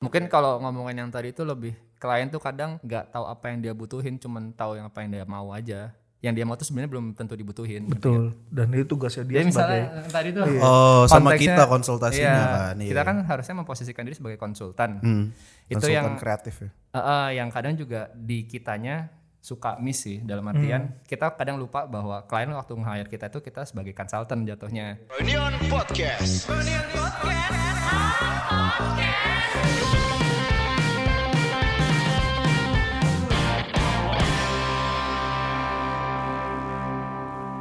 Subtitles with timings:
[0.00, 3.72] Mungkin kalau ngomongin yang tadi itu lebih klien tuh kadang nggak tahu apa yang dia
[3.76, 5.92] butuhin, cuman tahu yang apa yang dia mau aja.
[6.24, 7.84] Yang dia mau tuh sebenarnya belum tentu dibutuhin.
[7.84, 8.32] Betul.
[8.48, 12.44] Dan itu tugasnya dia Jadi misalnya sebagai yang tadi tuh Oh, sama kita konsultasinya iya,
[12.48, 12.74] kan.
[12.80, 12.90] Iya.
[12.92, 15.00] Kita kan harusnya memposisikan diri sebagai konsultan.
[15.04, 15.24] Hmm,
[15.68, 16.68] Itu konsultan yang kreatif ya.
[16.68, 19.08] Eh, eh, yang kadang juga di kitanya
[19.40, 23.64] suka miss sih dalam artian kita kadang lupa bahwa klien waktu nge-hire kita itu kita
[23.64, 25.00] sebagai konsultan jatuhnya.
[25.16, 26.46] Reunion Podcast.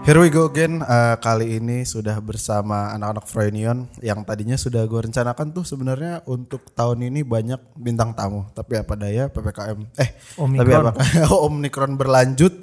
[0.09, 0.81] Here we go again.
[0.81, 6.65] Eh, kali ini sudah bersama anak-anak Froynion yang tadinya sudah gue rencanakan tuh sebenarnya untuk
[6.73, 8.49] tahun ini banyak bintang tamu.
[8.57, 10.89] Tapi apa daya PPKM eh tapi Omikron.
[10.89, 11.01] apa
[11.45, 12.57] Omikron berlanjut.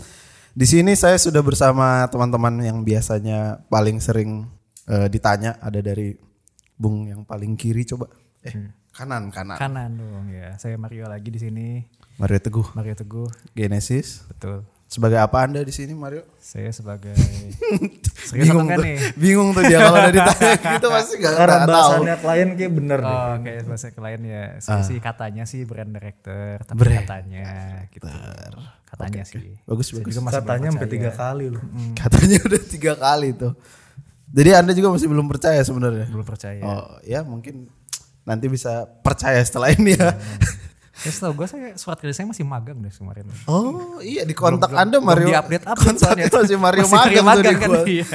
[0.59, 4.51] Di sini saya sudah bersama teman-teman yang biasanya paling sering
[4.91, 6.19] eh, ditanya ada dari
[6.75, 8.11] Bung yang paling kiri coba.
[8.43, 9.55] Eh kanan kanan.
[9.55, 10.59] kanan dong ya.
[10.59, 11.79] Saya Mario lagi di sini.
[12.19, 13.31] Mario Teguh Mario Teguh.
[13.55, 14.27] Genesis.
[14.35, 14.67] Betul.
[14.87, 16.23] Sebagai apa Anda di sini Mario?
[16.39, 17.11] Saya sebagai
[18.33, 18.97] bingung tuh, nih?
[19.19, 21.75] bingung tuh dia kalau udah ditanya gitu pasti gak, Karena nggak tahu.
[21.75, 23.11] bahasannya klien kayak bener deh.
[23.13, 24.45] Oh, Oke, bahasa klien ya.
[24.59, 27.45] Saya sih katanya sih brand director, tapi Brand katanya
[27.91, 28.07] gitu.
[28.87, 29.59] Katanya sih.
[29.65, 30.07] Bagus Saya bagus.
[30.09, 31.63] juga masih Katanya sampai tiga kali loh.
[31.93, 33.53] Katanya udah tiga kali tuh.
[34.27, 36.07] Jadi anda juga masih belum percaya sebenarnya.
[36.07, 36.63] Belum percaya.
[36.63, 37.67] Oh ya mungkin
[38.23, 40.15] nanti bisa percaya setelah ini ya.
[40.97, 43.29] Ya setahu gue saya surat kerja saya masih magang deh kemarin.
[43.45, 45.29] Oh iya di kontak anda belum Mario.
[45.29, 46.27] di-update-update kontak soalnya.
[46.33, 47.83] masih Mario Masih Mario magang, tuh magang di kan, gua.
[47.85, 48.07] iya.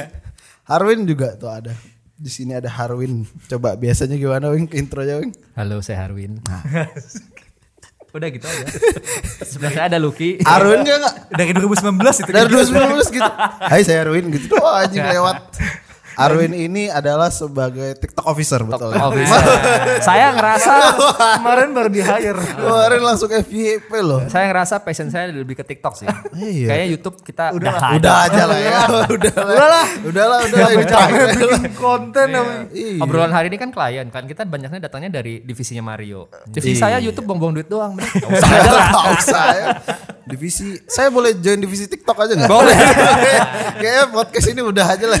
[0.62, 1.72] Harwin juga tuh ada.
[2.14, 3.22] Di sini ada Harwin.
[3.46, 5.30] Coba biasanya gimana Wing intronya Wing?
[5.54, 6.38] Halo, saya Harwin.
[8.14, 8.66] Udah gitu aja.
[9.42, 10.36] Sebelah saya ada Lucky.
[10.42, 11.14] Harwin enggak enggak?
[11.32, 12.30] Dari 2019 itu.
[12.30, 13.30] Dari 2019 gitu.
[13.62, 14.52] Hai saya Harwin gitu.
[14.54, 15.36] Oh anjing lewat.
[16.24, 18.92] Arwin ini adalah sebagai TikTok officer betul.
[18.92, 19.08] ya?
[19.16, 19.38] Bisa.
[20.02, 20.72] saya ngerasa
[21.40, 22.38] Kemarin baru di hire.
[22.38, 24.20] Kemarin langsung FYP loh.
[24.28, 26.08] saya ngerasa passion saya lebih ke TikTok sih.
[26.36, 26.66] Iya.
[26.68, 28.78] Kayaknya YouTube kita udah, Udah aja lah ya.
[29.08, 29.86] Udah lah.
[30.04, 30.70] Udah lah, udah lah.
[30.72, 31.62] Ini capek lah.
[31.76, 32.64] Konten namanya.
[32.72, 33.00] Iya.
[33.04, 36.28] Obrolan hari ini kan klien kan kita banyaknya datangnya dari divisinya Mario.
[36.48, 37.96] Divisi saya YouTube buang-buang duit doang.
[37.96, 38.08] bener.
[38.08, 38.86] Nggak usah aja lah.
[38.88, 39.66] Nggak usah ya.
[40.22, 42.48] Divisi, saya boleh join divisi TikTok aja nggak?
[42.48, 42.76] Boleh.
[43.82, 45.20] Kayaknya podcast ini udah aja lah.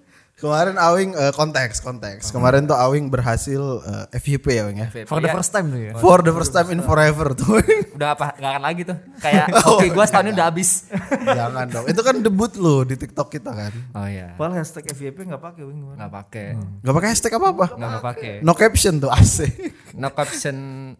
[0.41, 2.33] Kemarin Awing eh, konteks, konteks.
[2.33, 3.61] Kemarin tuh Awing berhasil
[4.09, 4.89] eh, FYP ya Wing ya.
[5.05, 5.37] For the Iya.
[5.37, 5.93] first time tuh ya.
[5.93, 7.61] For the first time in forever tuh.
[7.61, 7.93] Wing.
[7.93, 8.33] Udah apa?
[8.35, 8.97] Gak akan lagi tuh.
[9.21, 10.89] Kayak oke gua setahun ini udah habis.
[11.21, 11.85] Jangan dong.
[11.85, 13.69] Itu kan debut lo di TikTok kita kan.
[13.93, 14.33] Oh iya.
[14.33, 15.93] Padahal hashtag FYP gak pakai Wing.
[15.93, 16.47] Nggak pakai.
[16.57, 17.65] Gak pakai hashtag apa-apa.
[17.77, 18.33] Nggak pakai.
[18.41, 19.53] No caption tuh asik.
[19.93, 20.55] No caption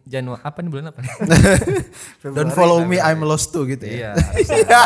[0.06, 1.02] Januari apa nih bulan apa?
[2.36, 4.14] Don't follow me, I'm lost too gitu ya.
[4.38, 4.80] Iya.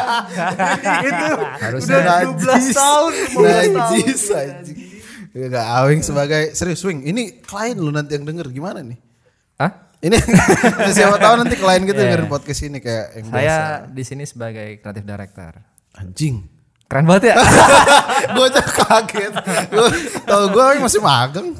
[1.10, 1.26] itu
[1.60, 3.12] Harusnya udah 12 tahun.
[3.36, 4.45] 15 tahun.
[4.52, 4.78] Anjing.
[5.32, 7.02] Enggak, Awing sebagai serius Wing.
[7.02, 8.98] Ini klien lu nanti yang denger gimana nih?
[9.56, 9.72] Hah?
[9.96, 10.16] Ini
[10.96, 12.04] siapa tahu nanti klien kita Iya.
[12.06, 13.40] dengerin podcast ini kayak yang biasa.
[13.40, 13.58] Saya
[13.88, 15.52] di sini sebagai kreatif director.
[15.94, 16.36] Anjing.
[16.86, 17.42] Keren banget ya.
[18.36, 19.32] gue aja kaget.
[19.68, 19.88] Gua,
[20.22, 21.50] tahu gue masih magang.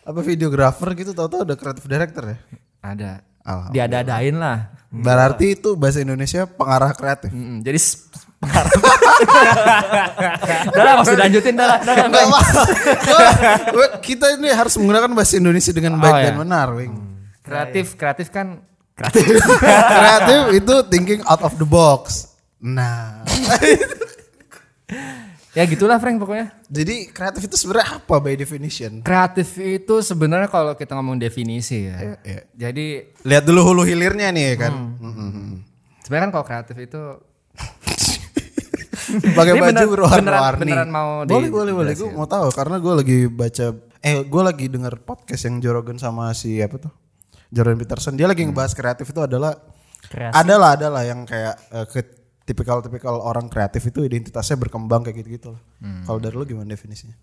[0.00, 2.38] Apa videographer gitu tahu-tahu udah creative director ya?
[2.80, 3.12] Ada.
[3.70, 4.74] Diada-adain lah.
[4.90, 7.30] Berarti itu bahasa Indonesia pengarah kreatif.
[7.30, 8.09] Mm-mm, jadi s- pengarah.
[10.66, 11.78] Udah lah, masih lanjutin dah lah.
[14.00, 16.24] Kita ini harus menggunakan bahasa Indonesia dengan baik Oh, ya.
[16.26, 16.92] dan benar, Wing.
[17.40, 18.60] Kreatif, kreatif kan
[18.94, 19.24] kreatif.
[19.92, 22.28] kreatif itu thinking out of the box.
[22.60, 23.20] Nah,
[25.56, 26.52] ya gitulah Frank pokoknya.
[26.68, 29.00] jadi kreatif itu sebenarnya apa by definition?
[29.00, 32.14] Kreatif itu sebenarnya kalau kita ngomong definisi ya.
[32.20, 32.38] Iya.
[32.52, 32.86] Jadi
[33.24, 34.72] Lihat dulu hulu hilirnya nih ya kan.
[34.94, 35.52] Hmm.
[36.00, 37.00] sebenarnya kan kalau kreatif itu
[39.38, 40.62] Pakai baju berwarna-warni.
[40.62, 41.92] beneran- beneran mau boleh di- boleh boleh.
[41.92, 43.66] Gue mau tahu karena gue lagi baca
[44.00, 46.92] eh gue lagi denger podcast yang Jorogen sama si apa tuh?
[47.48, 48.14] Jordan Peterson.
[48.14, 49.52] Dia lagi ngebahas kreatif itu adalah
[50.02, 50.34] Kreasi.
[50.34, 52.00] adalah adalah yang kayak eh, ke
[52.42, 55.62] tipikal-tipikal orang kreatif itu identitasnya berkembang kayak gitu-gitu lah.
[56.02, 57.14] Kalau dari lu gimana definisinya?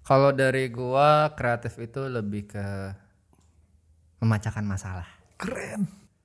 [0.00, 2.64] kalau dari gua kreatif itu lebih ke
[4.18, 5.06] memecahkan masalah.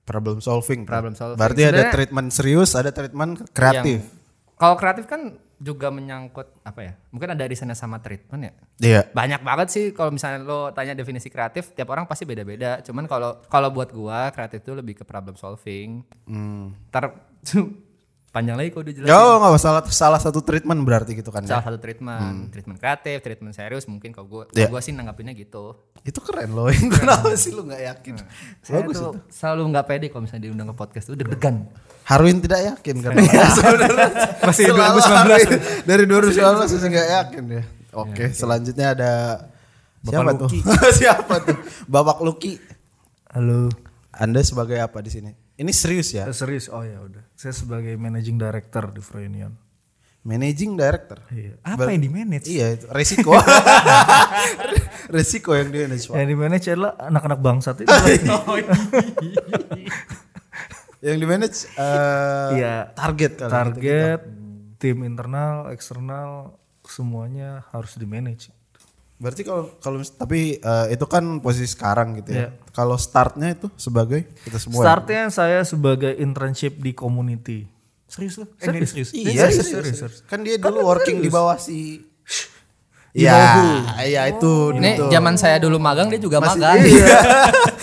[0.04, 0.84] Problem solving.
[0.84, 1.36] Problem solving.
[1.36, 4.02] Berarti ada Sebenarnya- treatment serius, ada treatment kreatif.
[4.02, 4.23] Yang-
[4.64, 6.94] kalau kreatif kan juga menyangkut apa ya?
[7.12, 8.54] Mungkin ada risetnya sama treatment ya.
[8.80, 9.02] Iya.
[9.12, 12.80] Banyak banget sih kalau misalnya lo tanya definisi kreatif, tiap orang pasti beda-beda.
[12.80, 16.08] Cuman kalau kalau buat gua kreatif itu lebih ke problem solving.
[16.24, 16.72] Hmm.
[16.92, 17.12] Ntar
[18.34, 19.12] panjang lagi kalau dijelasin.
[19.12, 21.60] Oh nggak salah salah satu treatment berarti gitu kan ya?
[21.60, 25.76] Salah satu treatment, treatment kreatif, treatment serius mungkin kalau gua kalau gua sih nanggapinnya gitu.
[26.08, 26.72] Itu keren loh.
[27.04, 28.16] Kenapa sih lu nggak yakin?
[28.64, 29.20] Saya Bagus tuh itu.
[29.28, 31.68] selalu nggak pede kalau misalnya diundang ke podcast tuh deg-degan.
[32.04, 33.12] Harwin tidak yakin kan?
[34.48, 35.08] Masih Selalu 2019.
[35.08, 35.50] Harwin
[35.88, 37.64] dari 2019 masih nggak yakin ya.
[37.94, 39.12] Oke, selanjutnya ada
[40.04, 40.50] Siapa tuh?
[41.00, 41.58] Siapa tuh?
[41.88, 42.60] Bapak Lucky.
[43.32, 43.72] Halo.
[44.12, 45.32] Anda sebagai apa di sini?
[45.56, 46.28] Ini serius ya?
[46.28, 46.68] Eh, serius?
[46.68, 47.24] Oh ya udah.
[47.40, 49.56] Saya sebagai managing director di Froynion.
[50.24, 51.24] Managing director.
[51.32, 51.60] Iya.
[51.64, 52.48] Apa yang di manage?
[52.48, 53.36] Iya, itu resiko.
[55.16, 56.08] resiko yang di manage.
[56.12, 57.92] Yang di manage adalah anak-anak bangsat itu.
[61.04, 62.76] Yang di manage eh, Iya.
[62.96, 63.52] target kali.
[63.52, 64.20] Target,
[64.80, 68.48] tim internal, eksternal, semuanya harus di manage.
[69.20, 72.56] Berarti kalau kalau tapi eh, itu kan posisi sekarang gitu ya.
[72.72, 74.80] Kalau startnya itu sebagai kita semua.
[74.80, 74.86] ya?
[74.88, 77.68] Startnya saya sebagai internship di community.
[78.08, 78.48] Serius loh?
[78.56, 79.10] Serius, serius.
[79.12, 80.20] Iya, serius, serius, serius.
[80.24, 82.00] Kan dia dulu working di bawah si
[83.14, 83.38] Iya,
[84.02, 84.74] iya itu.
[84.74, 85.06] Ini itu.
[85.08, 86.78] zaman saya dulu magang dia juga Masih- magang.
[86.82, 87.18] Iya.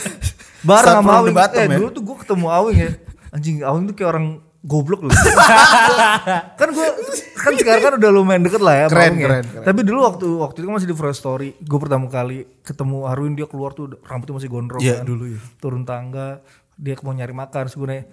[0.69, 1.33] Bareng sama Awing.
[1.33, 1.77] eh, ya.
[1.79, 2.91] dulu tuh gue ketemu Awing ya.
[3.31, 4.27] Anjing, Awing tuh kayak orang
[4.61, 5.13] goblok loh.
[6.61, 6.89] kan gue
[7.35, 8.85] kan sekarang kan udah lumayan deket lah ya.
[8.85, 9.23] sama Keren, ya.
[9.25, 9.65] keren, keren.
[9.65, 11.49] Tapi dulu waktu waktu itu kan masih di Fresh Story.
[11.59, 15.07] Gue pertama kali ketemu Arwin dia keluar tuh rambutnya masih gondrong Iya, kan.
[15.07, 15.39] dulu ya.
[15.57, 16.45] Turun tangga,
[16.75, 17.61] dia mau nyari makan.
[17.65, 18.05] Terus gue nanya,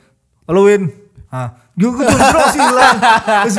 [0.45, 0.83] Halo Win.
[1.27, 2.97] Ah, gue gue tuh bro masih hilang.
[3.43, 3.57] Terus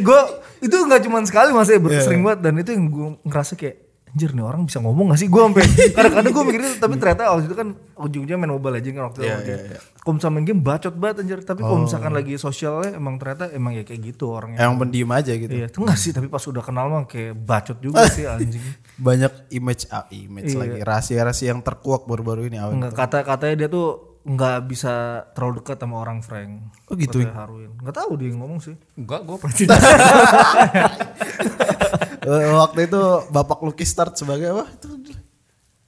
[0.00, 0.20] gue,
[0.62, 3.76] itu nggak cuma sekali mas ya, ber- sering banget dan itu yang gue ngerasa kayak
[4.12, 5.62] anjir nih orang bisa ngomong gak sih gue sampai
[5.96, 9.24] kadang-kadang gue mikirnya tapi ternyata waktu itu kan ujungnya main mobile legend kan waktu itu
[9.24, 9.48] Iya, dia.
[9.48, 9.78] iya, iya.
[9.96, 13.72] kalau misalnya main game bacot banget anjir tapi kalau misalkan lagi sosialnya emang ternyata emang
[13.72, 15.50] ya kayak gitu orangnya Emang pendiam aja gitu.
[15.50, 18.62] iya itu enggak sih tapi pas udah kenal mah kayak bacot juga sih anjing
[18.94, 20.60] Banyak image ah, image Iya.
[20.60, 22.56] lagi rahasia-rahasia yang terkuak baru-baru ini.
[22.60, 23.86] Enggak kata katanya dia tuh
[24.22, 24.92] nggak bisa
[25.32, 27.18] terlalu dekat sama orang Frank Oh gitu?
[27.24, 29.66] Harwin nggak tahu dia yang ngomong sih Enggak, gue Eh,
[32.24, 34.64] waktu itu Bapak Lucky start sebagai apa?
[34.70, 34.88] Itu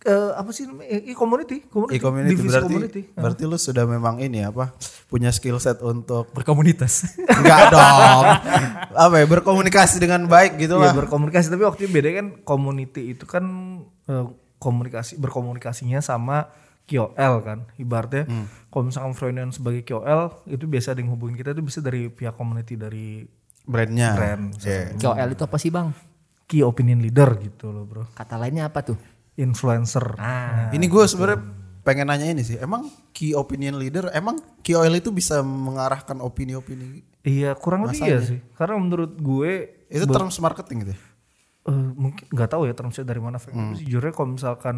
[0.05, 1.01] Eh, apa sih namanya?
[1.01, 4.77] Eh, community community, e-community divisi berarti community berarti lu sudah memang ini apa
[5.09, 7.09] punya skill set untuk berkomunitas.
[7.41, 8.25] enggak dong
[8.93, 13.17] apa ya berkomunikasi dengan baik gitu Iya lah berkomunikasi tapi waktu itu beda kan community
[13.17, 13.45] itu kan
[14.05, 14.27] eh,
[14.61, 16.53] komunikasi berkomunikasinya sama
[16.85, 18.45] KOL kan ibaratnya Hmm.
[18.69, 22.37] kalau misalkan Freudian sebagai KOL itu biasa ada yang hubungin kita itu bisa dari pihak
[22.37, 23.25] community dari
[23.65, 24.93] brandnya brand Iya.
[24.95, 25.97] KOL itu apa sih bang?
[26.55, 28.07] Key opinion leader gitu loh bro.
[28.15, 28.99] Kata lainnya apa tuh?
[29.35, 30.15] influencer.
[30.15, 30.71] Ah.
[30.71, 31.43] ini gue sebenarnya
[31.85, 37.53] pengen nanya ini sih emang key opinion leader emang KOL itu bisa mengarahkan opini-opini iya
[37.53, 38.39] kurang lebih iya sih.
[38.57, 41.01] Karena menurut gue itu terms marketing gitu ya?
[41.65, 43.57] eh, mungkin nggak tahu ya termsnya dari mana Frank.
[43.57, 44.77] Tapi sejujurnya kalau misalkan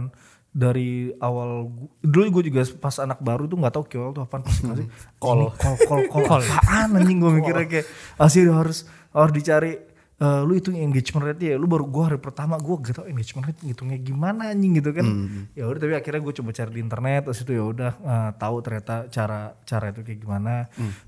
[0.57, 1.69] dari awal
[2.01, 4.89] dulu gue juga pas anak baru tuh nggak tahu KOL tuh apaan pasti nggak sih?
[5.23, 5.53] Kol.
[5.53, 7.87] Kol kol kol apaan anjing gue mikirnya kayak
[8.19, 9.79] asli harus harus dicari
[10.17, 13.53] eh, lu hitung engagement rate ya lu baru gue hari pertama gue gak tau engagement
[13.53, 15.07] rate ngitungnya gimana anjing gitu kan.
[15.53, 18.57] Ya udah tapi akhirnya gue coba cari di internet terus itu ya udah eh, tahu
[18.65, 20.55] ternyata cara cara itu kayak gimana.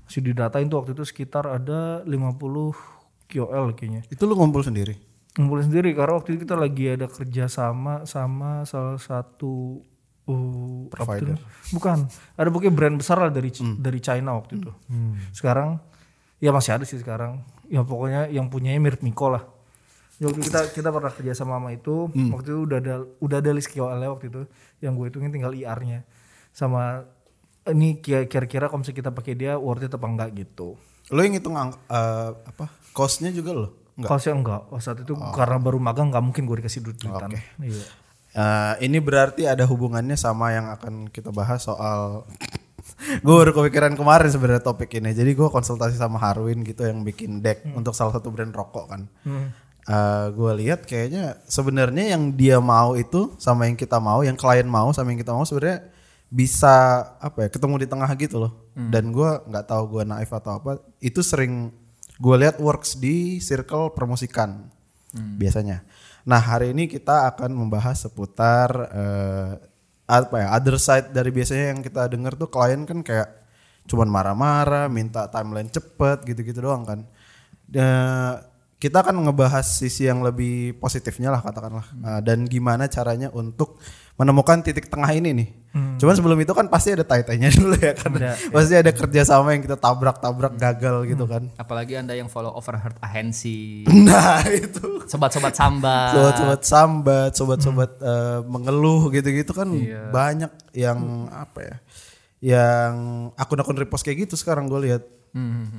[0.07, 2.09] Terus didatain tuh waktu itu sekitar ada 50
[3.29, 4.01] KOL kayaknya.
[4.09, 4.97] Itu lu ngumpul sendiri?
[5.37, 9.85] Ngumpulin sendiri karena waktu itu kita lagi ada kerja sama sama salah satu
[10.25, 11.33] uh, apa itu?
[11.73, 14.71] bukan ada pokoknya brand besar lah dari dari China waktu itu.
[15.33, 15.77] Sekarang
[16.39, 17.43] ya masih ada sih sekarang.
[17.67, 19.43] Ya pokoknya yang punyanya mirip Miko lah.
[20.19, 23.51] Ya, waktu kita kita pernah kerja sama sama itu waktu itu udah ada udah ada
[23.51, 24.41] list KOL waktu itu.
[24.79, 26.03] Yang gue hitungin tinggal IR-nya
[26.51, 27.07] sama
[27.65, 30.75] ini kira- kira-kira kalau misalnya kita pakai dia worth it apa enggak gitu.
[31.09, 33.67] Lu yang ngitung ang- eh, apa costnya juga lo?
[33.95, 34.15] Enggak?
[34.17, 37.35] Saya enggak, oh, saat itu karena baru magang nggak mungkin gue dikasih duit duitan.
[37.59, 37.83] Iya.
[38.29, 42.23] Eh, ini berarti ada hubungannya sama yang akan kita bahas soal
[42.99, 45.15] gue baru kepikiran kemarin sebenarnya topik ini.
[45.15, 49.01] Jadi gue konsultasi sama Harwin gitu yang bikin deck untuk salah satu brand rokok kan.
[50.35, 54.93] Gue lihat kayaknya sebenarnya yang dia mau itu sama yang kita mau yang klien mau
[54.93, 55.89] sama yang kita mau sebenarnya
[56.29, 58.53] bisa apa ya ketemu di tengah gitu loh.
[58.75, 60.77] Dan gue nggak tahu gue naif atau apa.
[61.01, 61.73] Itu sering
[62.19, 64.67] gue lihat works di circle promosikan
[65.15, 65.81] biasanya.
[66.29, 69.53] Nah hari ini kita akan membahas seputar eh,
[70.09, 73.29] apa ya other side dari biasanya yang kita dengar tuh klien kan kayak
[73.85, 76.99] cuman marah-marah minta timeline cepet gitu-gitu doang kan.
[77.69, 78.49] Da-
[78.79, 81.83] kita akan ngebahas sisi yang lebih positifnya lah katakanlah.
[81.99, 83.75] Uh, dan gimana caranya untuk
[84.19, 85.49] menemukan titik tengah ini nih.
[85.95, 88.11] Cuman sebelum itu kan pasti ada tai-tainya dulu ya kan.
[88.51, 91.47] pasti ada kerjasama yang kita tabrak-tabrak gagal gitu kan.
[91.55, 96.11] Apalagi anda yang follow Overheard Agency, Nah itu sobat-sobat samba.
[96.11, 99.71] sobat-sobat sambat, sobat-sobat uh, mengeluh gitu-gitu kan
[100.11, 101.75] banyak yang apa ya,
[102.43, 102.93] yang
[103.39, 105.03] akun-akun repost kayak gitu sekarang gue lihat.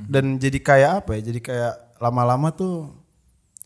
[0.09, 1.21] Dan jadi kayak apa ya?
[1.29, 3.00] Jadi kayak lama-lama tuh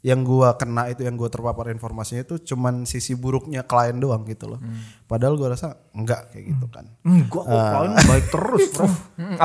[0.05, 4.53] yang gua kena itu yang gua terpapar informasinya itu cuman sisi buruknya klien doang gitu
[4.53, 4.61] loh.
[5.09, 6.85] Padahal gue rasa enggak kayak gitu kan.
[7.09, 8.87] Enggak, kok klien baik terus, bro.
[9.17, 9.37] Hmm,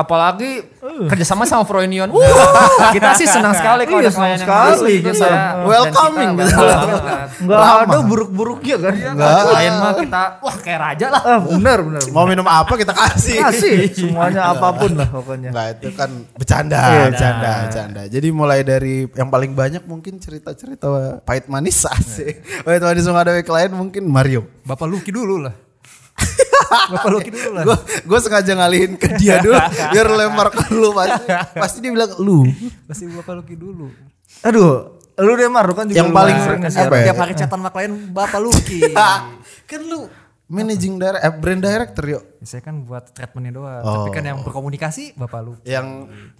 [1.06, 2.08] kerjasama sama Froynion.
[2.94, 5.16] kita sih senang sekali kalau Iya, ada senang yang sekali gitu, kita.
[5.16, 6.66] saya- dan Welcoming kita gitu.
[7.40, 8.94] Enggak ada buruk-buruknya kan?
[8.94, 9.30] Enggak.
[9.46, 11.22] Klien mah kita wah kayak raja lah.
[11.22, 12.00] Ah, benar, benar.
[12.10, 13.36] Mau minum apa kita kasih.
[13.40, 15.50] Kasih semuanya apa pun lah pokoknya.
[15.50, 18.02] Enggak itu kan bercanda, Iya, bercanda, bercanda.
[18.06, 20.88] Jadi mulai dari yang paling banyak mungkin cerita-cerita
[21.22, 22.62] pahit manis asik.
[22.62, 24.44] Pahit manis menghadapi klien mungkin Mario.
[24.62, 25.54] Bapak Lucky dulu lah.
[26.70, 27.64] Bapak Lucky dulu lah.
[27.66, 29.58] Gue gue sengaja ngalihin ke dia dulu
[29.90, 31.26] biar lempar ke lu pasti.
[31.58, 32.46] Pasti dia bilang lu.
[32.86, 33.90] Pasti Bapak Lucky dulu.
[34.46, 37.04] Aduh, lu deh Mar, lu kan juga Yang paling sering apa ya?
[37.10, 38.80] Tiap hari chatan sama klien Bapak Lucky.
[39.70, 40.06] kan lu
[40.50, 42.22] managing director, eh, brand director yuk.
[42.42, 43.82] Saya kan buat treatmentnya doang.
[43.86, 43.94] Oh.
[44.02, 45.66] Tapi kan yang berkomunikasi Bapak Lucky.
[45.66, 45.86] Yang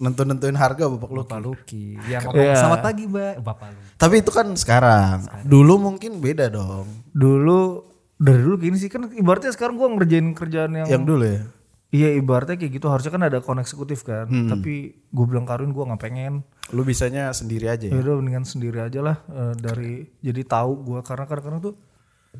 [0.02, 1.22] nentu-nentuin harga bapak lu.
[1.22, 1.98] Bapak Lucky.
[2.10, 3.34] Yang ngomong selamat pagi Mbak.
[3.42, 3.94] Bapak Lucky.
[3.98, 5.16] Tapi itu kan sekarang.
[5.46, 6.86] Dulu mungkin beda dong.
[7.14, 7.89] Dulu
[8.20, 11.40] dari dulu gini sih kan ibaratnya sekarang gua ngerjain kerjaan yang Yang dulu ya.
[11.90, 14.30] Iya ibaratnya kayak gitu harusnya kan ada kon eksekutif kan.
[14.46, 16.46] Tapi gue bilang Karun gue nggak pengen.
[16.70, 17.98] Lu bisanya sendiri aja Ya ya.
[17.98, 21.74] udah mendingan sendiri aja lah eh, dari jadi tahu gue karena kadang-kadang tuh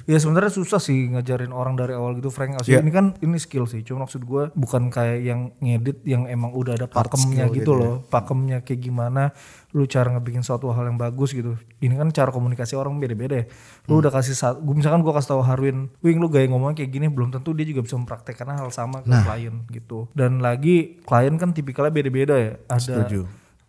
[0.06, 2.62] ya sebenarnya susah sih ngajarin orang dari awal gitu Frank.
[2.62, 3.82] Asli ini kan ini skill sih.
[3.82, 8.06] Cuma maksud gue bukan kayak yang ngedit yang emang udah ada pakemnya gitu loh.
[8.06, 9.34] Pakemnya kayak gimana
[9.74, 11.58] lu cara ngebikin suatu hal yang bagus gitu.
[11.82, 13.46] Ini kan cara komunikasi orang beda-beda ya.
[13.90, 16.90] Lu udah kasih saat gue misalkan gue kasih tahu Harwin, "Wing lu gaya ngomong kayak
[16.90, 21.34] gini belum tentu dia juga bisa mempraktekkan hal sama ke klien gitu." Dan lagi klien
[21.34, 22.52] kan tipikalnya beda-beda ya.
[22.70, 23.20] Ada Setuju.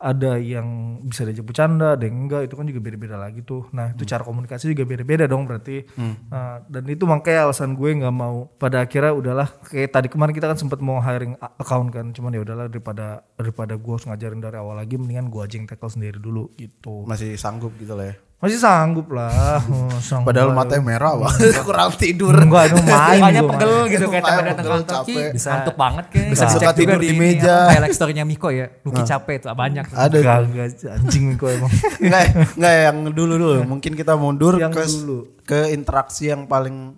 [0.02, 3.70] Ada yang bisa diajak bercanda, ada yang enggak, itu kan juga beda-beda lagi tuh.
[3.70, 5.86] Nah itu cara komunikasi juga beda-beda dong berarti.
[6.34, 8.50] Nah, dan itu makanya alasan gue nggak mau.
[8.58, 12.42] Pada akhirnya udahlah, kayak tadi kemarin kita kan sempat mau hiring account kan, cuman ya
[12.42, 16.18] udahlah daripada daripada gue harus ngajarin dari awal lagi, mendingan gue aja yang tackle sendiri
[16.18, 17.06] dulu gitu.
[17.06, 18.16] Masih sanggup gitu lah ya.
[18.42, 19.62] Masih sanggup lah.
[19.70, 20.58] Oh, sanggup Padahal lah.
[20.58, 21.54] matanya merah banget.
[21.64, 22.34] Kurang tidur.
[22.34, 23.86] enggak itu main Mukanya gua pegel main.
[23.88, 25.16] gitu kayak capek datang kantor Ki.
[25.30, 26.28] Bisa ngantuk banget kayak.
[26.28, 27.54] Bisa dicek suka juga tidur di ini, meja.
[27.56, 28.68] apa, Highlight story-nya Miko ya.
[28.82, 29.86] Lucky capek tuh banyak.
[29.88, 31.72] Ada Enggak, enggak, anjing gue emang.
[32.04, 32.24] Enggak,
[32.58, 33.58] enggak yang dulu dulu.
[33.64, 35.18] Mungkin kita mundur Yang ke dulu.
[35.44, 36.98] ke interaksi yang paling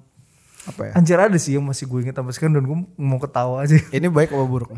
[0.64, 0.92] apa ya?
[0.96, 3.76] Anjir ada sih yang masih gue inget sampai sekarang dan gue mau ketawa aja.
[3.92, 4.72] Ini baik apa buruk?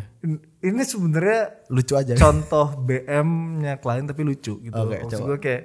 [0.57, 2.17] Ini sebenarnya Lucu aja.
[2.17, 4.73] contoh BM-nya klien tapi lucu gitu.
[4.73, 5.25] Oke, Maksud coba.
[5.29, 5.61] gue kayak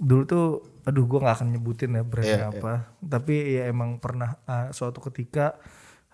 [0.00, 0.46] dulu tuh
[0.88, 2.72] aduh gue nggak akan nyebutin ya brandnya Iya, apa.
[3.04, 5.60] Tapi ya emang pernah ah, suatu ketika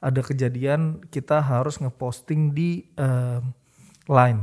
[0.03, 3.55] ada kejadian kita harus ngeposting di em,
[4.11, 4.43] line.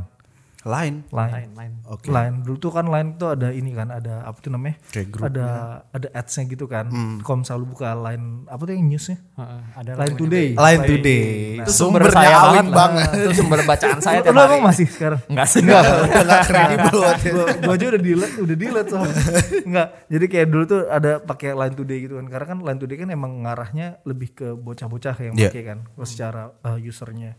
[0.63, 1.03] Lain.
[1.12, 1.32] Line.
[1.36, 1.72] Lain, lain.
[1.86, 2.08] Oke.
[2.08, 2.39] Line.
[2.41, 4.79] Dulu tuh kan line tuh ada ini kan, ada apa tuh namanya?
[4.89, 5.48] Kayak grup ada
[5.91, 6.88] ada ads-nya gitu kan.
[6.88, 7.20] Hmm.
[7.20, 9.17] Kalau misalnya lu buka line apa tuh yang newsnya?
[9.36, 10.48] Heeh, Ada Line Today.
[10.55, 11.24] Line today.
[11.60, 12.89] Itu sumber saya banget lah.
[13.20, 14.48] Itu sumber bacaan saya tiap hari.
[14.50, 15.20] emang masih sekarang?
[15.27, 15.60] Enggak sih.
[15.62, 19.15] Udah enggak kredibel buat gua, gua aja udah delete udah delete soalnya
[19.67, 22.98] enggak jadi kayak dulu tuh ada pakai line today gitu kan karena kan line today
[22.98, 25.50] kan emang ngarahnya lebih ke bocah-bocah yang Iya.
[25.51, 27.36] pakai kan secara uh, usernya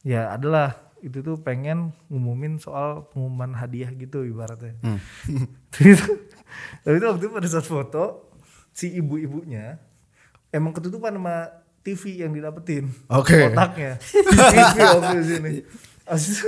[0.00, 4.74] ya adalah itu tuh pengen ngumumin soal pengumuman hadiah gitu ibaratnya.
[5.74, 6.06] Itu
[6.86, 8.30] tapi itu waktu itu pada saat foto
[8.70, 9.78] si ibu-ibunya
[10.54, 11.50] emang ketutupan sama
[11.82, 13.50] TV yang didapetin Oke.
[13.50, 13.98] kotaknya
[14.54, 15.52] TV waktu sini.
[16.06, 16.46] Asli,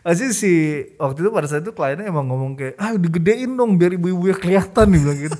[0.00, 0.52] asli si
[0.94, 4.34] waktu itu pada saat itu kliennya emang ngomong kayak ah digedein dong biar ibu-ibu ya
[4.34, 5.36] kelihatan nih bilang gitu.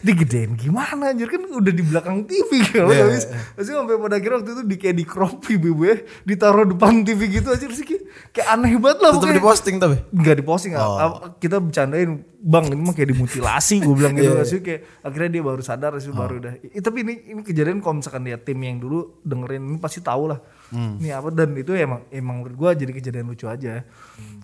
[0.00, 1.26] Digedein gimana anjir?
[1.26, 3.24] Kan udah di belakang TV kalau Iya, habis
[3.54, 7.20] Asli sampai pada akhirnya waktu itu di kayak di crop ibu-ibu ya ditaruh depan TV
[7.30, 9.36] gitu aja sih kayak, kayak aneh banget lah Tetap pokoknya.
[9.36, 9.96] di posting tapi.
[10.10, 10.96] Enggak diposting Oh.
[10.96, 14.30] ah, kita bercandain bang ini mah kayak dimutilasi gue bilang gitu.
[14.30, 16.52] Iya, Asli kayak akhirnya dia baru sadar sih baru udah.
[16.64, 20.26] Eh, tapi ini ini kejadian kalau misalkan dia tim yang dulu dengerin ini pasti tahu
[20.26, 20.40] lah
[20.72, 23.84] ini apa dan itu emang emang menurut gue jadi kejadian lucu aja.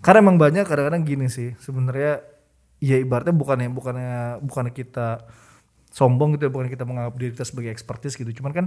[0.04, 2.20] Karena emang banyak kadang-kadang gini sih sebenarnya
[2.78, 5.26] ya ibaratnya bukannya bukannya bukannya kita
[5.90, 8.30] sombong gitu ya bukan kita menganggap diri kita sebagai expertise gitu.
[8.42, 8.66] Cuman kan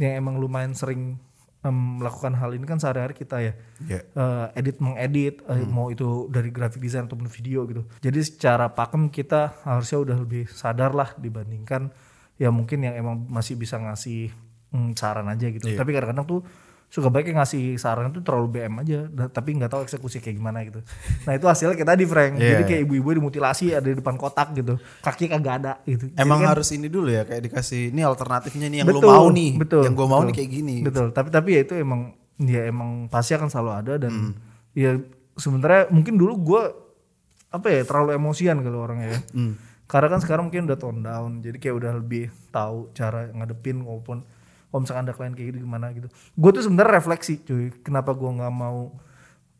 [0.00, 1.18] yang emang lumayan sering
[1.60, 3.52] em, melakukan hal ini kan sehari-hari kita ya.
[3.84, 4.00] Iya.
[4.06, 7.82] Eh, edit mengedit eh, mau itu dari graphic design ataupun video gitu.
[8.00, 11.92] Jadi secara pakem kita harusnya udah lebih sadar lah dibandingkan
[12.40, 14.32] ya mungkin yang emang masih bisa ngasih
[14.72, 15.68] mm, saran aja gitu.
[15.76, 16.40] Tapi kadang-kadang tuh
[16.90, 20.58] suka baiknya ngasih saran itu terlalu BM aja da- tapi nggak tahu eksekusi kayak gimana
[20.60, 20.82] gitu
[21.22, 22.50] nah itu hasilnya kita di Frank Iya.
[22.52, 26.42] jadi kayak ibu-ibu dimutilasi ada di depan kotak gitu kaki kagak ada gitu Jadi Emang
[26.42, 29.52] kan- harus ini dulu ya kayak dikasih ini alternatifnya nih yang Betul, mau nih.
[29.56, 30.26] betul, yang gua mau betul.
[30.26, 30.76] nih kayak gini.
[30.82, 32.00] Betul, tapi tapi ya itu emang
[32.36, 34.32] ya emang pasti akan selalu ada dan Hmm.
[34.72, 34.98] ya
[35.34, 36.62] sebenarnya mungkin dulu gua
[37.48, 39.20] apa ya terlalu emosian kalau orangnya ya.
[39.32, 39.54] Hmm.
[39.84, 44.22] Karena kan sekarang mungkin udah tone down, jadi kayak udah lebih tahu cara ngadepin maupun
[44.70, 46.08] kalau misalkan ada klien kayak gitu gimana gitu.
[46.38, 48.94] Gue tuh sebenarnya refleksi cuy, kenapa gua nggak mau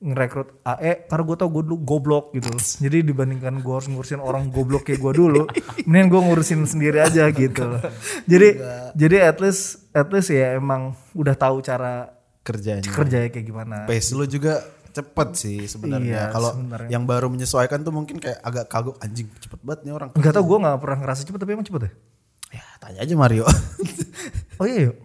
[0.00, 2.62] ngerekrut AE karena gue tau gue dulu goblok gitu loh.
[2.62, 5.43] Jadi dibandingkan gue harus ngurusin orang goblok kayak gue dulu,
[5.88, 7.85] mending gue ngurusin sendiri aja gitu loh.
[8.25, 8.49] Jadi
[8.97, 12.88] jadi at least at least ya emang udah tahu cara kerjanya.
[12.88, 13.76] kerjanya kayak gimana.
[13.85, 16.21] Pace lu juga cepet sih Iya, sebenarnya.
[16.33, 16.88] Kalau sebenarnya.
[16.88, 20.09] yang baru menyesuaikan tuh mungkin kayak agak kagok anjing cepet banget nih orang.
[20.17, 21.90] Enggak tau gue nggak pernah ngerasa cepet tapi emang cepet ya?
[22.50, 23.45] Ya tanya aja Mario.
[24.61, 24.97] Oh iya yuk.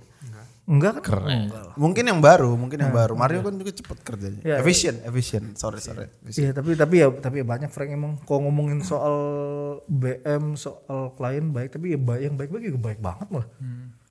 [0.65, 1.23] Enggak kan?
[1.23, 1.47] Keren.
[1.79, 3.15] Mungkin yang baru, mungkin yang baru.
[3.15, 4.41] Mario kan juga cepet kerjanya.
[4.43, 4.59] Ya.
[4.59, 5.55] Efficient, efficient.
[5.55, 6.11] Sorry, sorry.
[6.25, 6.41] Efficient.
[6.41, 9.15] Iya tapi tapi ya tapi ya banyak Frank emang kalau ngomongin soal
[9.87, 13.47] BM soal klien baik tapi ya yang baik-baik juga baik banget malah.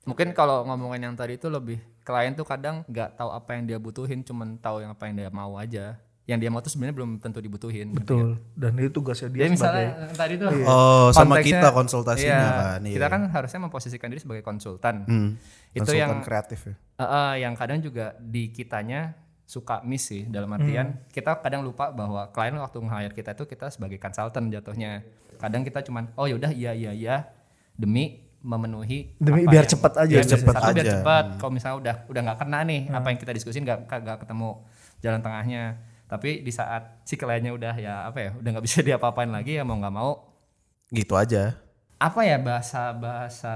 [0.05, 3.77] Mungkin kalau ngomongin yang tadi itu lebih klien tuh kadang nggak tahu apa yang dia
[3.81, 5.97] butuhin, cuman tahu yang apa yang dia mau aja.
[6.25, 7.93] Yang dia mau tuh sebenarnya belum tentu dibutuhin.
[7.93, 8.41] Betul.
[8.57, 12.79] Dan itu tugasnya dia Jadi sebagai misalnya tadi tuh Oh, sama kita konsultasinya iya, kan,
[12.81, 12.95] iya.
[12.97, 15.05] Kita kan harusnya memposisikan diri sebagai konsultan.
[15.05, 15.29] Hmm.
[15.69, 16.73] Itu Konsultan yang kreatif ya.
[16.73, 19.13] Eh, eh, yang kadang juga di kitanya
[19.45, 23.69] suka miss sih dalam artian kita kadang lupa bahwa klien waktu nge-hire kita itu kita
[23.69, 25.05] sebagai konsultan jatuhnya.
[25.37, 27.29] Kadang kita cuman oh yaudah iya iya iya
[27.77, 30.09] demi memenuhi Demi apa biar yang- cepat aja.
[30.09, 30.93] biar Biar cepat cepat biar aja.
[30.97, 31.25] cepat.
[31.37, 34.49] Kalau misalnya udah udah nggak kena nih apa yang kita diskusin nggak nggak ketemu
[35.01, 35.63] jalan tengahnya.
[36.15, 39.63] Tapi di saat si kliennya udah ya apa ya udah nggak bisa diapa-apain lagi ya
[39.63, 40.11] mau nggak mau
[40.87, 41.59] Gitu aja.
[41.97, 43.53] apa ya bahasa bahasa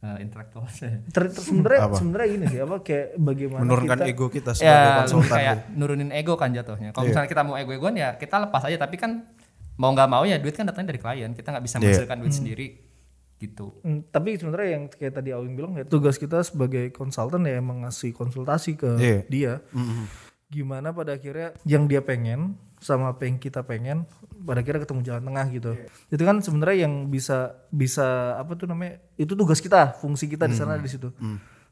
[0.00, 4.98] uh, intelektual sebenarnya sebenarnya gini sih apa kayak bagaimana Menurunkan kita ego kita sebagai ya
[5.00, 5.30] konsultan.
[5.32, 5.72] kayak tuh.
[5.74, 9.22] nurunin ego kan jatuhnya kalau misalnya kita mau ego-egoan ya kita lepas aja tapi kan
[9.74, 11.82] mau nggak mau ya duit kan datangnya dari klien kita nggak bisa Iya.
[11.82, 12.68] menghasilkan duit sendiri
[13.38, 17.56] gitu Hmm, tapi sebenarnya yang kayak tadi Awing bilang ya tugas kita sebagai konsultan ya
[17.56, 19.18] emang ngasih konsultasi ke Iya.
[19.26, 19.52] dia.
[20.52, 24.04] Gimana pada akhirnya yang dia pengen sama apa yang kita pengen
[24.44, 25.72] pada akhirnya ketemu jalan tengah gitu.
[26.12, 29.00] Itu kan sebenarnya yang bisa bisa apa tuh namanya?
[29.16, 31.08] Itu tugas kita, fungsi kita di sana di situ.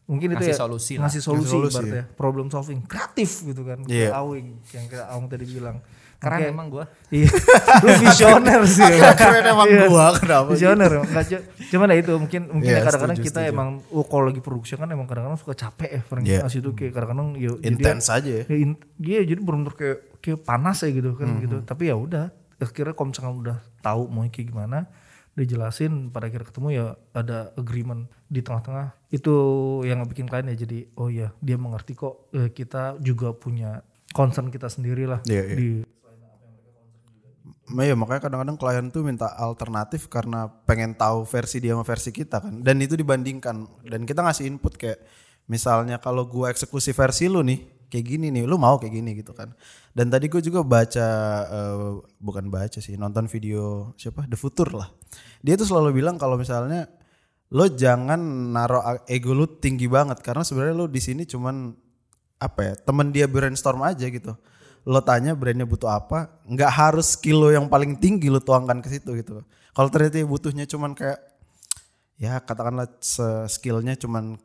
[0.08, 2.04] Mungkin itu Ngasih ya solusi ngasih solusi, Ngasih solusi, ya.
[2.18, 3.84] problem solving kreatif gitu kan.
[3.86, 4.10] Iya.
[4.10, 5.76] Kayak Awing yang kayak Awing tadi bilang.
[6.20, 7.26] Keren Kayak- emang gua Iya,
[7.82, 8.84] lu visioner sih.
[9.10, 9.88] Keren emang Iya.
[9.88, 10.92] gua, kenapa Visioner.
[11.00, 13.50] Enggak, cu- cuman ya itu mungkin mungkin Iya, ya kadang-kadang kita setuju.
[13.50, 16.24] emang oh kalau lagi produksi kan emang kadang-kadang suka capek ya Frank.
[16.24, 16.38] Iya.
[16.44, 18.44] Asli itu kayak kadang-kadang ya Intens aja ya.
[18.44, 21.40] ya, in- iya jadi benar-benar kayak kayak panas ya gitu kan Mhm.
[21.40, 21.56] gitu.
[21.62, 24.78] Tapi ya udah akhirnya kalau misalkan udah tahu mau kayak gimana
[25.32, 29.34] dijelasin pada akhir ketemu ya ada agreement di tengah-tengah itu
[29.82, 34.50] yang bikin klien ya jadi oh ya dia mengerti kok eh, kita juga punya concern
[34.50, 35.54] kita sendiri lah Iya, iya.
[35.54, 35.68] di
[37.70, 42.10] Nah, ya makanya kadang-kadang klien tuh minta alternatif karena pengen tahu versi dia sama versi
[42.10, 42.60] kita kan.
[42.66, 44.98] Dan itu dibandingkan dan kita ngasih input kayak
[45.46, 49.34] misalnya kalau gua eksekusi versi lu nih kayak gini nih, lu mau kayak gini gitu
[49.34, 49.54] kan.
[49.90, 51.08] Dan tadi gue juga baca
[51.50, 51.90] eh,
[52.22, 54.90] bukan baca sih, nonton video siapa The Future lah.
[55.42, 56.86] Dia tuh selalu bilang kalau misalnya
[57.50, 61.74] lo jangan naruh ego lu tinggi banget karena sebenarnya lo di sini cuman
[62.38, 64.38] apa ya temen dia brainstorm aja gitu
[64.88, 68.88] lo tanya brandnya butuh apa nggak harus skill lo yang paling tinggi lo tuangkan ke
[68.88, 69.44] situ gitu.
[69.70, 71.20] Kalau ternyata butuhnya cuman kayak
[72.20, 72.88] ya katakanlah
[73.48, 74.36] skillnya cuman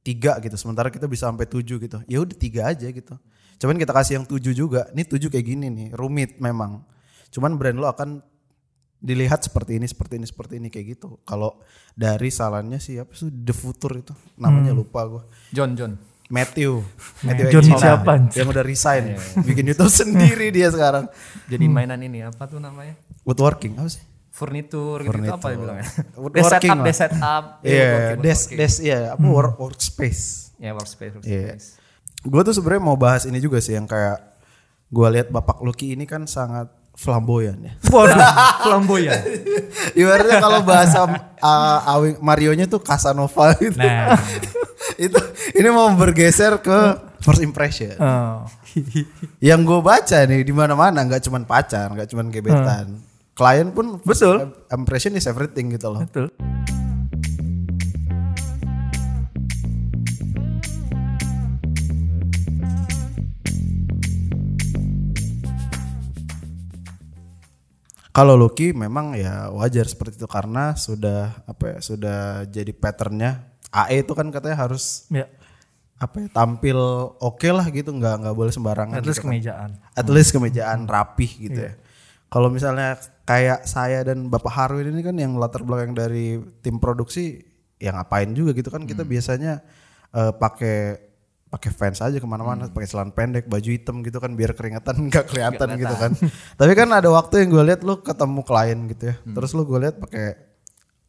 [0.00, 1.98] tiga gitu sementara kita bisa sampai tujuh gitu.
[2.08, 3.14] Ya udah tiga aja gitu.
[3.60, 6.84] Cuman kita kasih yang tujuh juga ini tujuh kayak gini nih rumit memang.
[7.28, 8.24] Cuman brand lo akan
[9.00, 11.20] dilihat seperti ini seperti ini seperti ini kayak gitu.
[11.24, 11.60] Kalau
[11.96, 16.86] dari salannya siapa sih The Future itu namanya lupa gue John John Matthew.
[17.20, 19.18] Matthew John siapa, yang udah resign.
[19.42, 21.10] Bikin YouTube sendiri dia sekarang.
[21.46, 22.94] Jadi mainan ini apa tuh namanya?
[23.22, 24.02] Woodworking apa sih?
[24.30, 25.86] Furnitur gitu, gitu apa ya bilangnya?
[26.14, 26.86] Woodworking Des setup lah.
[26.86, 27.44] des setup.
[27.60, 28.56] Iya, woodworking, des woodworking.
[28.56, 30.22] des iya apa work, workspace.
[30.56, 31.56] ya workspace Iya.
[31.58, 31.66] workspace
[32.20, 34.20] Gue tuh sebenarnya mau bahas ini juga sih yang kayak
[34.86, 37.72] gue lihat Bapak Lucky ini kan sangat flamboyan ya.
[37.94, 38.18] Waduh,
[38.66, 39.20] flamboyan.
[39.96, 41.04] Ibaratnya kalau bahasa
[41.40, 43.80] uh, Awing Mario-nya tuh Casanova gitu.
[43.80, 44.14] nah
[45.00, 45.20] itu
[45.56, 46.78] ini mau bergeser ke
[47.24, 47.96] first impression.
[48.00, 48.44] Oh.
[49.48, 52.86] Yang gue baca nih di mana-mana nggak cuman pacar, nggak cuman gebetan.
[53.36, 54.52] Klien pun Betul.
[54.68, 56.04] impression is everything gitu loh.
[56.04, 56.28] Betul.
[68.10, 74.02] Kalau Lucky memang ya wajar seperti itu karena sudah apa ya sudah jadi patternnya AE
[74.02, 75.30] itu kan katanya harus Ya.
[75.94, 76.74] apa ya tampil
[77.22, 79.30] oke lah gitu nggak nggak boleh sembarangan At least gitu kan.
[79.30, 79.70] kemejaan.
[79.94, 81.78] at least kemejaan rapih gitu ya
[82.26, 87.46] kalau misalnya kayak saya dan Bapak Harwin ini kan yang latar belakang dari tim produksi
[87.78, 89.62] ya ngapain juga gitu kan kita biasanya
[90.10, 90.78] eh, pakai
[91.50, 95.26] pakai fans aja ke mana-mana pakai celana pendek baju hitam gitu kan biar keringetan nggak
[95.26, 96.10] kelihatan gitu kan.
[96.54, 99.14] Tapi kan ada waktu yang gue lihat lu ketemu klien gitu ya.
[99.18, 100.26] Terus lu gue lihat pakai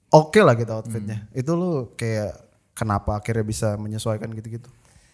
[0.09, 1.29] oke lah gitu outfitnya.
[1.31, 2.33] Itu lu kayak
[2.73, 4.67] kenapa akhirnya bisa menyesuaikan gitu-gitu?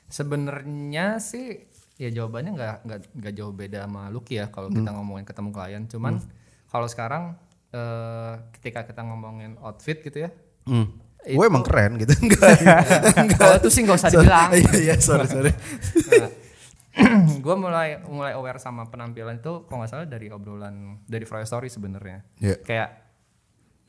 [0.07, 5.25] Sebenarnya sih Ya jawabannya nggak nggak nggak jauh beda sama Lucky ya kalau kita ngomongin
[5.25, 5.83] ketemu klien.
[5.89, 6.21] Cuman
[6.69, 7.33] kalau sekarang
[7.73, 10.31] eh, ketika kita ngomongin outfit gitu ya.
[10.69, 10.93] Hmm.
[11.35, 12.13] Gue emang keren gitu.
[12.23, 12.55] Enggak.
[13.35, 14.49] Kalau itu sih nggak usah dibilang.
[14.55, 15.51] Iya iya sorry sorry.
[17.45, 21.69] gue mulai mulai aware sama penampilan itu kalau nggak salah dari obrolan dari Froyo Story
[21.69, 22.23] sebenarnya.
[22.39, 22.55] Iya.
[22.63, 22.89] Kayak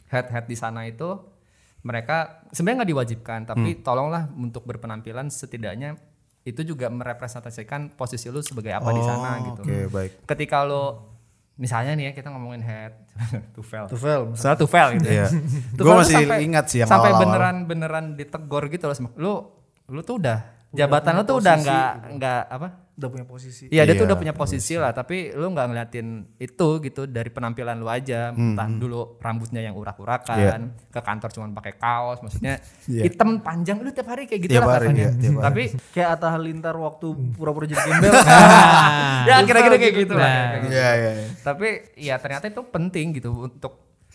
[0.09, 1.17] head head di sana itu
[1.85, 5.97] mereka sebenarnya nggak diwajibkan tapi tolonglah untuk berpenampilan setidaknya
[6.43, 9.63] itu juga merepresentasikan posisi lu sebagai apa di sana gitu.
[9.63, 10.11] Oke baik.
[10.25, 11.17] Ketika lo
[11.59, 12.95] misalnya nih ya kita ngomongin head
[13.55, 13.85] tufel.
[13.87, 14.31] Tufel.
[14.31, 15.27] Misalnya tufel gitu ya.
[15.27, 15.27] Iya.
[15.77, 17.23] Gue masih ingat sih yang sampai awal-awal.
[17.29, 18.95] beneran beneran ditegor gitu loh.
[18.95, 19.43] sama- Lu
[19.87, 20.39] lu tuh udah
[20.71, 22.69] jabatan lu tuh udah nggak nggak apa?
[22.99, 23.71] Udah punya posisi.
[23.71, 27.31] Iya dia tuh Iya, udah punya posisi lah, tapi lu nggak ngeliatin itu gitu dari
[27.31, 28.35] penampilan lu aja.
[28.35, 33.07] Entah dulu rambutnya yang urak-urakan, ke kantor cuma pakai kaos, maksudnya Iya.
[33.07, 35.45] hitam panjang lu tiap hari kayak gitu Tiap lah hari, iya, tiap hari.
[35.45, 38.13] Tapi Kayak Atta Halilintar waktu pura-pura jadi gembel.
[39.25, 40.27] ya kira-kira kayak gitu lah.
[40.27, 40.75] kayak gitu.
[40.75, 41.11] Iya iya.
[41.15, 41.27] iya.
[41.41, 43.73] Tapi ya ternyata itu penting gitu untuk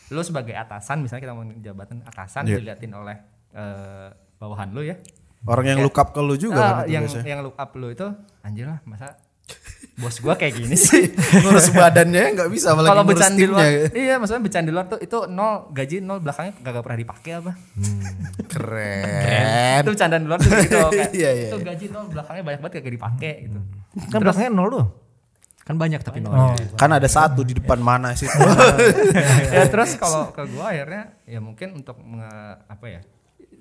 [0.10, 2.60] lu sebagai atasan, misalnya kita ngomongin jabatan atasan Iya.
[2.60, 3.16] diliatin oleh
[3.54, 5.00] eh, bawahan lu ya.
[5.44, 7.28] Orang yang look up ke lu juga Ah, kan yang biasanya.
[7.28, 8.08] yang look up lu itu
[8.40, 9.20] anjir lah masa
[9.94, 11.12] bos gua kayak gini sih.
[11.44, 14.98] Ngurus badannya nggak bisa apalagi Kalau becan di luar, iya maksudnya becan di luar tuh
[14.98, 17.52] itu nol gaji nol belakangnya gak, pernah dipakai apa?
[18.48, 19.80] Keren.
[19.84, 22.74] Itu bercandaan di luar tuh gitu kayak Iya, iya, itu gaji nol belakangnya banyak banget
[22.80, 23.60] gak dipakai gitu.
[24.10, 24.86] kan belakangnya nol tuh.
[25.64, 26.34] Kan banyak tapi nol.
[26.34, 26.56] Oh.
[26.74, 28.28] Kan ada satu di depan mana sih?
[29.52, 32.00] ya terus kalau ke gua akhirnya ya mungkin untuk
[32.66, 33.02] apa ya?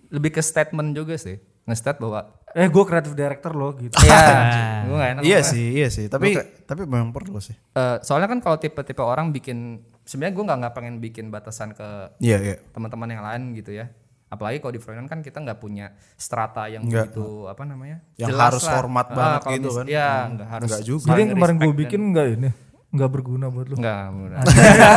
[0.08, 1.36] Lebih ke statement juga sih.
[1.64, 2.20] Nge-state bahwa
[2.52, 3.96] Eh gue kreatif director loh gitu.
[4.04, 5.42] ya gua gak enak iya ngomongnya.
[5.48, 6.04] sih, iya sih.
[6.06, 7.54] Tapi tapi memang perlu sih.
[7.54, 12.12] Eh, soalnya kan kalau tipe-tipe orang bikin sebenarnya gue nggak nggak pengen bikin batasan ke
[12.18, 12.56] Iya iya.
[12.70, 13.86] teman-teman yang lain gitu ya
[14.26, 17.12] apalagi kalau di Freudian kan kita nggak punya strata yang Nggak.
[17.12, 18.74] begitu apa namanya Yang jelas harus lah.
[18.74, 19.84] hormat Ah, banget gitu kan.
[19.86, 21.06] ya nggak harus Nggak juga.
[21.06, 22.50] Jadi yang kemarin gue bikin enggak ini.
[22.92, 23.74] Enggak berguna buat lu.
[23.74, 24.40] nggak mudah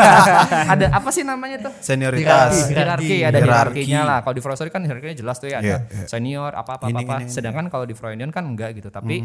[0.73, 2.67] ada apa sih namanya tuh Senioritas.
[2.67, 3.81] hierarki ada Hierarki.
[3.81, 6.05] hierarkinya lah kalau di Freudian kan hierarkinya jelas tuh ya ada Iya, iya.
[6.05, 7.31] senior apa apa Ini, apa, ini, ini.
[7.31, 9.23] sedangkan kalau di Freudian kan enggak gitu tapi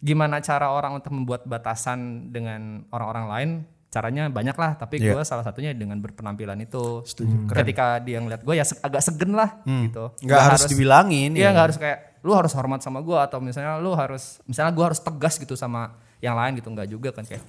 [0.00, 3.50] gimana cara orang untuk membuat batasan dengan orang-orang lain
[3.88, 5.14] caranya banyak lah tapi Iya.
[5.14, 7.00] gue salah satunya dengan berpenampilan itu
[7.48, 11.32] ketika dia ngeliat gue ya se- agak segen lah gitu Nggak harus dibilangin.
[11.32, 14.84] Iya nggak harus kayak lu harus hormat sama gue atau misalnya lu harus misalnya gue
[14.84, 17.42] harus tegas gitu sama yang lain gitu nggak juga kan kayak.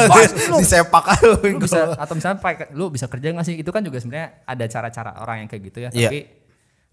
[0.56, 1.04] Di sepak
[1.44, 3.56] lu bisa atau misalnya pakai lu bisa kerja nggak sih?
[3.56, 6.08] Itu kan juga sebenarnya ada cara-cara orang yang kayak gitu ya Iya.
[6.08, 6.20] tapi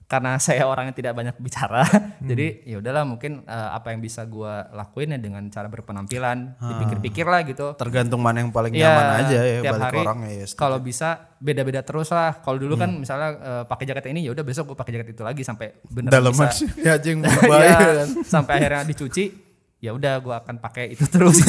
[0.04, 1.88] karena saya orang yang tidak banyak bicara
[2.20, 7.24] jadi ya udahlah mungkin eh, apa yang bisa gua lakuin ya dengan cara berpenampilan dipikir-pikir
[7.24, 7.72] lah gitu.
[7.74, 10.46] Tergantung mana yang paling Iya, nyaman aja ya tiap balik hari ke orangnya ya.
[10.54, 11.08] kalau bisa
[11.38, 12.36] beda-beda terus lah.
[12.38, 12.84] Kalau dulu Hmm.
[12.84, 15.72] kan misalnya eh, pakai jaket ini ya udah besok gua pakai jaket itu lagi sampai
[15.88, 16.68] Dalaman bisa.
[16.78, 17.16] Ya Iya,
[17.64, 18.08] ya kan.
[18.24, 19.53] sampai akhirnya dicuci
[19.84, 21.44] ya udah gua akan pakai itu terus.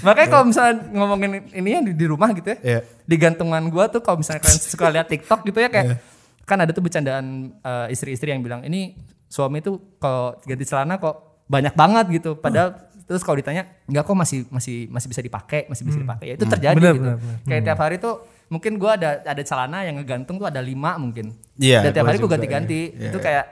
[0.00, 2.80] Makanya kalau misalnya ngomongin ini yang di, di rumah gitu ya Iya.
[3.04, 6.00] di gantungan gua tuh kalau misalnya kalian suka lihat TikTok gitu ya kayak
[6.42, 8.96] kan ada tuh bercandaan eh, istri-istri yang bilang ini
[9.28, 12.34] suami tuh kalau ganti celana kok banyak banget gitu.
[12.34, 16.26] Padahal terus kalau ditanya enggak kok masih masih masih bisa dipakai masih bisa dipakai.
[16.26, 17.04] Ya itu terjadi Benar, gitu.
[17.04, 17.36] benar, benar.
[17.44, 18.14] kayak tiap hari tuh
[18.48, 21.36] mungkin gua ada ada celana yang ngegantung tuh ada lima mungkin.
[21.54, 22.80] Iya, dan tiap hari gua juga, ganti-ganti.
[22.96, 23.10] iya.
[23.12, 23.44] itu kayak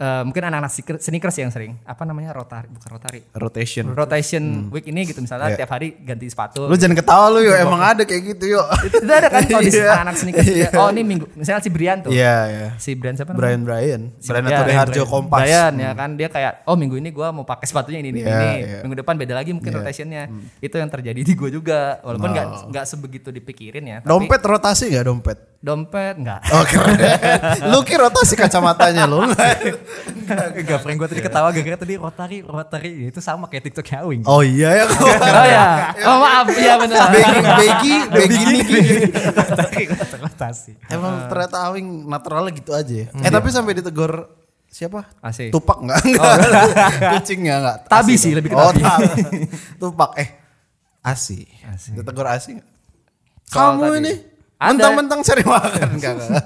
[0.00, 3.84] eh, mungkin anak-anak sneaker- sneakers yang sering apa namanya rotari bukan rotari Rotation.
[3.90, 5.58] rotation week ini gitu misalnya Iya.
[5.58, 8.64] tiap hari ganti sepatu Lu jangan ketawa lu yuk, emang ada kayak gitu yuk.
[8.82, 9.92] itu, itu ada kan kalau di Iya.
[10.00, 10.68] anak sneakers Iya.
[10.74, 12.68] oh ini minggu misalnya si Brian tuh Iya, iya.
[12.74, 14.02] si Brian siapa namanya Brian Brian.
[14.18, 15.40] Brian Ya, atau Harjo Kompas.
[15.40, 18.32] Brian ya kan dia kayak oh minggu ini gua mau pakai sepatunya ini ini, Iya,
[18.32, 18.50] ini.
[18.58, 18.78] iya.
[18.80, 19.78] minggu depan beda lagi mungkin Iya.
[19.78, 20.22] rotationnya
[20.58, 24.84] itu yang terjadi di gua juga walaupun nggak nggak sebegitu dipikirin ya tapi Dompet rotasi
[24.88, 25.38] gak dompet?
[25.60, 26.96] dompet nggak Oh keren.
[27.70, 29.20] lu kira rotasi kacamatanya lu.
[30.30, 34.22] Enggak, prank gue tadi ketawa gara-gara tadi rotari, rotari itu sama kayak TikTok Hawing.
[34.24, 34.84] Oh iya ya.
[35.40, 35.64] oh ya
[36.00, 38.80] oh maaf iya benar Begi, begi, begi Niki.
[39.10, 39.82] rotari,
[40.16, 40.72] rotasi.
[40.86, 43.06] Emang ternyata Awing naturalnya gitu aja ya.
[43.10, 44.30] Eh tapi sampai ditegur
[44.66, 45.10] siapa?
[45.18, 45.50] Asik.
[45.50, 45.98] Tupak enggak?
[46.00, 46.34] Enggak.
[47.18, 47.76] Kucingnya enggak.
[47.86, 48.82] Tabi Asi sih, lebih ke Oh, tabi.
[48.86, 49.10] tabi.
[49.76, 50.28] Tupak eh
[51.02, 51.42] Asi.
[51.90, 52.54] Ditegur Asi.
[53.48, 54.29] Kamu ini.
[54.60, 56.44] Mentang-mentang cari makan enggak enggak.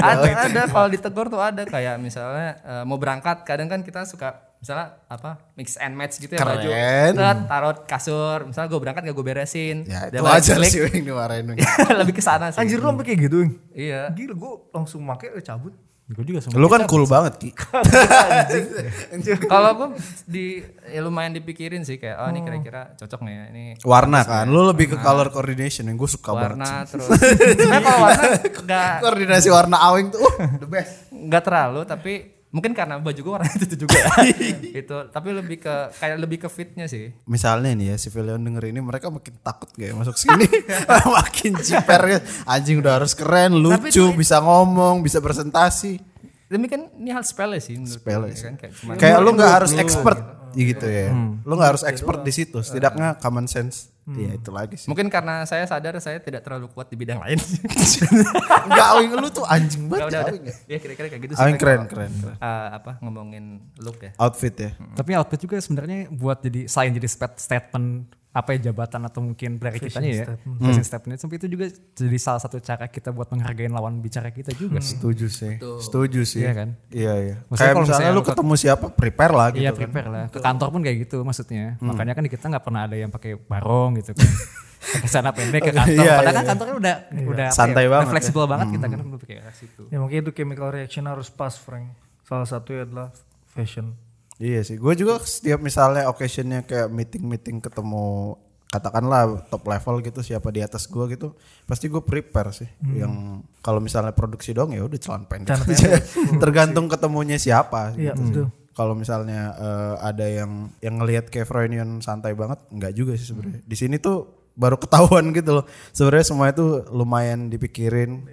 [0.00, 4.52] ada ada kalau ditegur tuh ada kayak misalnya eh, mau berangkat kadang kan kita suka
[4.62, 7.12] misalnya apa mix and match gitu ya baju Keren.
[7.18, 11.02] Tet, taruh kasur misalnya gue berangkat gak gue beresin Ya itu aja klik, sih Wing
[11.02, 11.50] dimarahin.
[12.00, 13.50] Lebih ke sana sih Anjir lu sampai kayak gitu.
[13.74, 15.74] Iya Gila gue langsung make eh, cabut.
[16.12, 16.60] Gue juga sama.
[16.60, 17.50] Lu kan cool banget Ki.
[19.48, 19.88] kalau gue
[20.28, 24.46] di ya lumayan dipikirin sih kayak oh ini kira-kira cocok nggak ya ini Warna kan.
[24.48, 26.40] Lu lebih ke color coordination yang gue suka banget.
[26.52, 28.24] warna terus sebenarnya kalau warna
[28.66, 31.08] nggak Koordinasi warna Awing tuh uh, the best.
[31.08, 32.12] nggak terlalu tapi
[32.52, 33.96] Mungkin karena baju gue warna itu juga.
[33.96, 34.12] ya.
[34.84, 37.08] itu tapi lebih ke kayak lebih ke fitnya sih.
[37.24, 40.44] Misalnya nih ya si Valion denger ini mereka makin takut kayak masuk sini
[41.16, 45.96] makin ciper anjing udah harus keren lucu bisa ngomong bisa presentasi
[46.52, 48.44] Demi kan ini hal sepele sih Sepele gue, sih.
[48.44, 50.20] kan kayak kayak lu nggak harus expert
[50.52, 51.08] gitu ya
[51.48, 55.42] lu nggak harus expert di situ setidaknya common sense ya itu lagi sih Mungkin karena
[55.42, 57.38] saya sadar saya tidak terlalu kuat di bidang lain.
[58.68, 60.42] nggak awing lu tuh anjing Ya banget udah ya, udah.
[60.42, 60.54] ya.
[60.66, 61.40] Ya kira-kira kayak gitu sih.
[61.40, 62.34] awing keren keren keren.
[62.34, 63.44] Eh, apa ngomongin
[63.78, 64.10] look ya.
[64.16, 69.04] outfit ya Tapi outfit juga sebenarnya buat jadi selain jadi stat- statement apa ya jabatan
[69.04, 70.24] atau mungkin dari kitanya ya
[70.58, 74.50] fashion statement itu itu juga jadi salah satu cara kita buat menghargai lawan bicara kita
[74.52, 74.96] juga sih.
[74.96, 76.68] setuju sih setuju sih Iya kan?
[76.88, 79.70] iya iya Maksudnya kayak kalau misalnya misalnya lu ke- ketemu siapa prepare lah gitu Iya
[79.70, 79.78] kan.
[79.78, 80.24] prepare lah.
[80.26, 81.64] Ke kantor pun kayak gitu maksudnya.
[81.78, 84.24] Makanya kan kita nggak pernah ada yang pakai barong gitu kan.
[84.82, 85.94] Pakai celana pendek ke kantor.
[85.94, 88.86] Iya, Padahal iya, kan kantornya udah udah apa Santai ya, banget Udah fleksibel banget kita
[88.88, 89.82] kan belum pakai situ.
[89.88, 91.86] Ya makanya itu chemical reaction harus pas Frank.
[92.24, 93.08] Salah satunya adalah
[93.46, 93.94] fashion.
[94.42, 98.34] Iya sih, gue juga setiap misalnya occasionnya kayak meeting-meeting ketemu
[98.66, 102.66] katakanlah top level gitu siapa di atas gue gitu, pasti gue prepare sih.
[102.82, 105.54] Yang kalau misalnya produksi dong ya udah celana pendek.
[105.62, 106.00] Aja.
[106.42, 107.94] Tergantung ketemunya siapa.
[107.94, 108.50] Iya gitu.
[108.72, 113.62] Kalau misalnya eh, ada yang yang ngelihat kayak Froynion santai banget, nggak juga sih sebenarnya.
[113.62, 115.64] Di sini tuh baru ketahuan gitu loh.
[115.94, 118.24] Sebenarnya semua itu lumayan dipikirin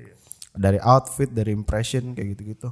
[0.55, 2.71] dari outfit, dari impression kayak gitu-gitu.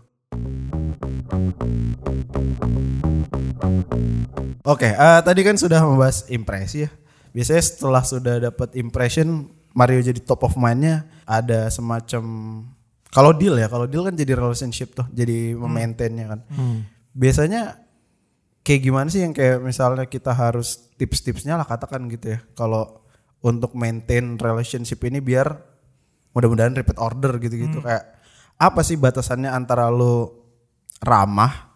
[4.67, 6.91] Oke, eh, tadi kan sudah membahas impresi ya.
[7.31, 12.23] Biasanya setelah sudah dapat impression, Mario jadi top of mind-nya ada semacam
[13.07, 16.39] kalau deal ya, kalau deal kan jadi relationship tuh, jadi memaintainnya kan.
[17.15, 17.81] Biasanya
[18.61, 22.39] kayak gimana sih yang kayak misalnya kita harus tips-tipsnya lah katakan gitu ya.
[22.53, 23.07] Kalau
[23.39, 25.47] untuk maintain relationship ini biar
[26.35, 28.05] mudah-mudahan repeat order gitu-gitu kayak
[28.57, 30.36] apa sih batasannya antara lo
[30.99, 31.69] ramah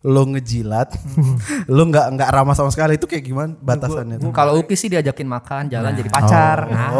[0.00, 0.92] lo ngejilat
[1.74, 4.30] lo nggak nggak ramah sama sekali itu kayak gimana batasannya tuh?
[4.30, 6.68] Kalau Uki sih diajakin makan, jalan jadi pacar.
[6.68, 6.92] Nah,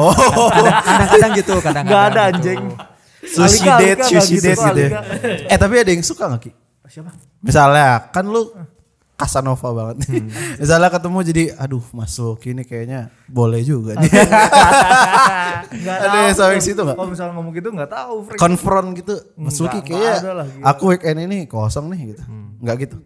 [0.48, 1.90] Kadang- Kadang-kadang gitu, kadang-kadang.
[1.90, 2.32] Gak ada gitu.
[2.32, 2.60] anjing.
[3.24, 4.88] sushi Alika, date Alika sushi gitu date gitu ya.
[5.46, 6.50] Eh tapi ada yang suka nggak ki
[6.84, 7.10] Siapa?
[7.40, 8.52] misalnya kan lu
[9.14, 10.26] Casanova banget Hmm.
[10.60, 14.10] misalnya ketemu jadi aduh masuk ini kayaknya boleh juga nih
[15.96, 18.38] ada yang sampai situ nggak Kalau misalnya ngomong gitu gak tahu Frank.
[18.38, 20.64] konfront gitu Mas Nggak, Luki nggak kayak ada lah, gitu.
[20.64, 22.22] aku weekend ini kosong nih gitu
[22.60, 22.98] nggak gitu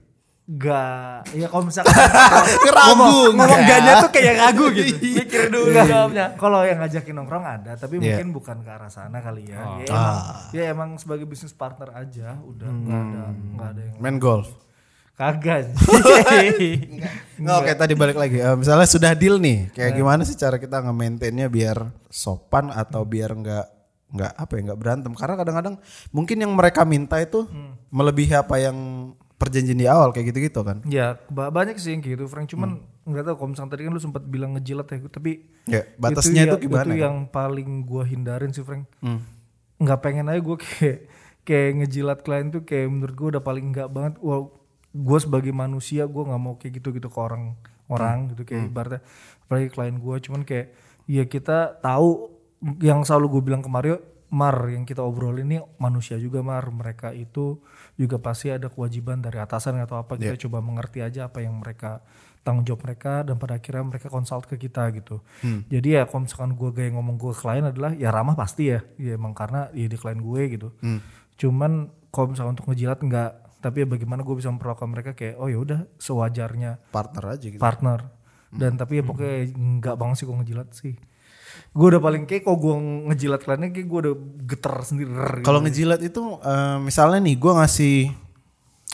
[0.49, 1.29] Gak.
[1.37, 1.93] Ya kalau misalkan
[2.73, 4.97] ragu Ngomong ganya tuh kayak ragu gitu.
[4.97, 6.33] mikir dulu jawabnya.
[6.35, 8.17] Kalau yang ngajakin nongkrong ada, tapi Iya.
[8.17, 9.61] mungkin bukan ke arah sana kali ya.
[9.61, 9.77] Oh.
[9.77, 10.17] Ya, emang,
[10.49, 14.49] ya emang sebagai bisnis partner aja, udah nggak ada nggak ada yang main golf
[15.19, 15.75] kagak.
[17.39, 18.39] Nggak oke tadi balik lagi.
[18.39, 21.79] Eh, misalnya sudah deal nih, kayak gimana sih cara kita nge-maintainnya biar
[22.09, 23.67] sopan atau biar nggak
[24.09, 25.13] nggak apa ya nggak berantem?
[25.13, 25.75] Karena kadang-kadang
[26.11, 27.47] mungkin yang mereka minta itu
[27.89, 28.77] melebihi apa yang
[29.35, 30.83] perjanjian di awal kayak gitu-gitu kan.
[30.85, 32.47] ya ba- banyak sih yang kayak gitu, Frank.
[32.49, 36.43] Cuman nggak tahu kalau misalnya tadi kan lu sempat bilang ngejilat ya, tapi Ya, batasnya
[36.45, 36.83] itu, ya- gimana?
[36.83, 36.99] Itu kan?
[36.99, 38.91] yang paling gua hindarin sih, Frank.
[39.79, 40.99] Nggak pengen aja gue kayak
[41.41, 44.15] kayak ngejilat klien tuh kayak menurut gue udah paling nggak banget.
[44.19, 44.43] Wah,
[44.95, 47.55] gue sebagai manusia gue nggak mau kayak gitu gitu ke orang
[47.89, 49.01] orang gitu kayak ibaratnya
[49.45, 50.67] apalagi klien gue cuman kayak
[51.09, 52.39] ya kita tahu
[52.83, 53.97] yang selalu gue bilang ke Mario
[54.29, 56.69] Mar yang kita obrolin ini manusia juga Mar.
[56.69, 57.65] Mereka itu
[57.97, 60.21] juga pasti ada kewajiban dari atasan atau apa.
[60.21, 62.05] Kita coba mengerti aja apa yang mereka
[62.45, 65.25] tanggung jawab mereka dan pada akhirnya mereka konsult ke kita gitu.
[65.73, 68.85] Jadi ya kalau misalkan gue gaya ngomong gue ke klien adalah ya ramah pasti ya.
[69.01, 70.69] Ya emang karena ya di klien gue gitu.
[71.41, 75.47] Cuman kalau misalkan untuk ngejilat enggak tapi ya bagaimana gue bisa memperlakukan mereka kayak oh
[75.47, 77.59] ya udah sewajarnya Partner aja gitu.
[77.59, 78.07] partner
[78.49, 80.95] dan tapi ya pokoknya nggak banget sih kok ngejilat sih
[81.69, 82.75] gue udah paling kayak kok gue
[83.11, 84.15] ngejilat kliennya kayak gue udah
[84.47, 85.45] geter sendiri gitu.
[85.45, 88.09] Kalau ngejilat itu eh, misalnya nih gua ngasih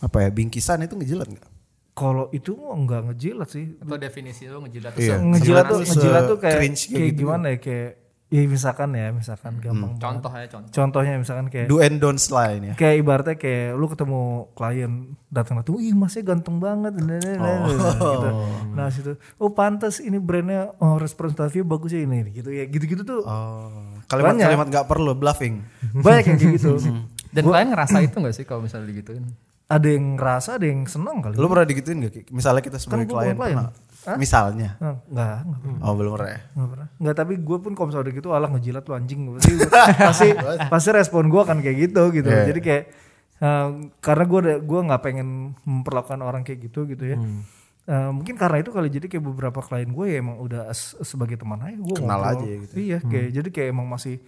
[0.00, 1.48] apa ya bingkisan itu ngejilat nggak?
[1.94, 5.22] kalau itu nggak ngejilat sih atau definisi lu ngejilat Iya.
[5.22, 7.18] ngejilat tuh ngejilat tuh kayak kayak gitu.
[7.22, 7.90] gimana ya kayak
[8.34, 10.02] ya misalkan ya misalkan gampang banget.
[10.02, 10.70] contoh ya contoh.
[10.74, 12.74] contohnya misalkan kayak Do and don't lain ya.
[12.74, 14.20] kayak ibaratnya kayak lu ketemu
[14.58, 14.92] klien
[15.30, 18.28] datang datang ih masnya ganteng banget nah, nah, nah, nah, gitu
[18.76, 23.02] nah situ oh pantas ini brandnya oh representatifnya bagus ya ini gitu ya gitu gitu
[23.06, 23.70] tuh Oh,
[24.10, 25.62] kalimat-kalimat nggak perlu bluffing.
[25.94, 26.70] banyak yang kayak gitu
[27.34, 29.26] Dan kalian ngerasa itu gak sih kalau misalnya digituin?
[29.64, 32.12] ada yang ngerasa ada yang senang kali Lu pernah digituin gak?
[32.12, 32.22] Ki?
[32.30, 33.56] Misalnya kita sebagai gua klien, klien.
[33.58, 33.72] pernah?
[34.20, 34.76] Misalnya.
[34.80, 35.80] Nah, enggak, enggak.
[35.80, 36.40] Oh belum pernah ya?
[36.52, 36.88] Nggak pernah.
[37.00, 39.20] Nggak, tapi gue pun kalau misalnya gitu alah ngejilat lu anjing.
[39.32, 39.52] Pasti,
[40.12, 40.28] pasti,
[40.68, 42.28] pasti respon gue akan kayak gitu gitu.
[42.28, 42.44] Iya.
[42.52, 42.84] Jadi kayak
[43.40, 43.68] eh,
[44.04, 45.28] karena gue gua nggak pengen
[45.64, 47.16] memperlakukan orang kayak gitu gitu ya.
[47.16, 47.42] Hmm.
[47.84, 50.72] Eh, mungkin karena itu kali jadi kayak beberapa klien gue ya emang udah
[51.04, 52.72] sebagai teman aja gue Kenal aja gitu.
[52.80, 54.20] Iya, kayak jadi kayak emang masih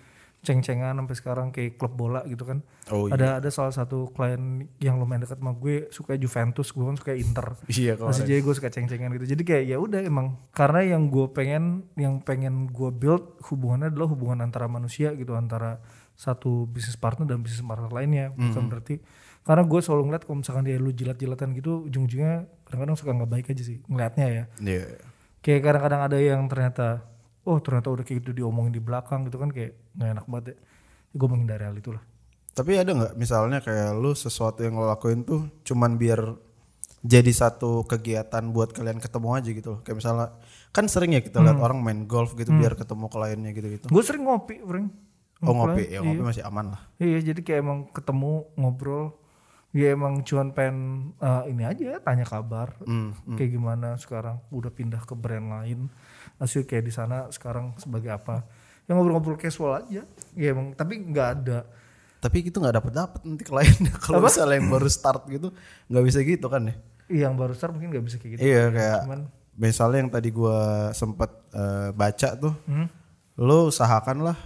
[0.46, 2.62] ceng-cengan sampai sekarang kayak klub bola gitu kan.
[2.94, 3.18] Oh, iya.
[3.18, 7.12] Ada ada salah satu klien yang lumayan dekat sama gue suka Juventus, gue kan suka
[7.18, 7.58] Inter.
[7.74, 7.98] Iya.
[7.98, 9.26] Masih jadi gue suka ceng-cengan gitu.
[9.34, 14.06] Jadi kayak ya udah emang karena yang gue pengen yang pengen gue build hubungannya adalah
[14.06, 15.82] hubungan antara manusia gitu antara
[16.14, 18.30] satu bisnis partner dan bisnis partner lainnya.
[18.32, 19.02] Bukan berarti
[19.46, 23.46] karena gue selalu ngeliat kalau misalkan dia lu jilat-jilatan gitu ujung-ujungnya kadang-kadang suka nggak baik
[23.54, 24.44] aja sih ngeliatnya ya.
[24.58, 24.86] Iya.
[25.42, 26.86] Kayak kadang-kadang ada yang ternyata
[27.46, 30.56] oh ternyata udah kayak gitu diomongin di belakang gitu kan kayak nggak enak banget ya.
[31.16, 32.02] Gue menghindari hal itu lah.
[32.52, 36.20] Tapi ada nggak misalnya kayak lu sesuatu yang lo lakuin tuh cuman biar
[37.06, 39.80] jadi satu kegiatan buat kalian ketemu aja gitu loh.
[39.86, 40.26] Kayak misalnya
[40.74, 43.86] kan sering ya kita lihat orang main golf gitu biar ketemu kliennya gitu-gitu.
[43.86, 44.90] Gue sering ngopi, Frank.
[45.44, 46.80] Oh ngopi, ya ngopi masih aman lah.
[46.96, 49.14] Iya, jadi kayak emang ketemu ngobrol.
[49.76, 50.78] Ya emang cuman pengen
[51.20, 52.80] eh, ini aja tanya kabar.
[52.82, 55.92] Hmm, Kayak gimana sekarang udah pindah ke brand lain.
[56.36, 58.44] Asli kayak di sana sekarang sebagai apa?
[58.84, 60.02] Ya ngobrol-ngobrol casual aja.
[60.32, 61.64] Ya emang tapi nggak ada.
[62.16, 65.52] Tapi itu nggak dapat dapat nanti kliennya kalau misalnya yang baru start gitu
[65.86, 66.74] nggak bisa gitu kan ya?
[67.06, 68.40] Yang baru start mungkin nggak bisa kayak gitu.
[68.42, 69.20] Iya kayak Cuman
[69.56, 70.58] misalnya yang tadi gua
[70.92, 72.86] sempet eh, baca tuh, Hmm?
[73.36, 74.36] lo usahakan lah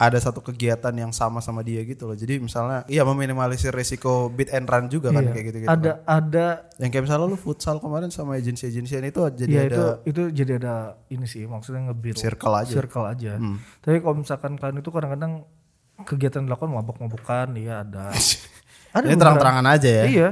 [0.00, 2.16] ada satu kegiatan yang sama sama dia gitu loh.
[2.18, 5.70] Jadi misalnya iya meminimalisir resiko beat and run juga kan iya, kayak gitu-gitu.
[5.70, 6.46] ada ada
[6.82, 10.52] Yang kayak misalnya lu futsal kemarin sama agensi-agensian itu jadi ya ada itu itu jadi
[10.58, 10.74] ada
[11.12, 12.72] ini sih maksudnya nge-build Circle aja.
[12.74, 13.32] circle aja.
[13.84, 15.46] Tapi kalau misalkan kalian itu kadang-kadang
[16.02, 18.10] kegiatan dilakukan mabok-mabokan iya ada.
[18.96, 20.04] ada Ini terang-terangan aja ya.
[20.08, 20.28] Iya,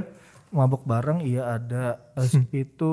[0.51, 2.01] mabok bareng iya ada.
[2.19, 2.93] Terus itu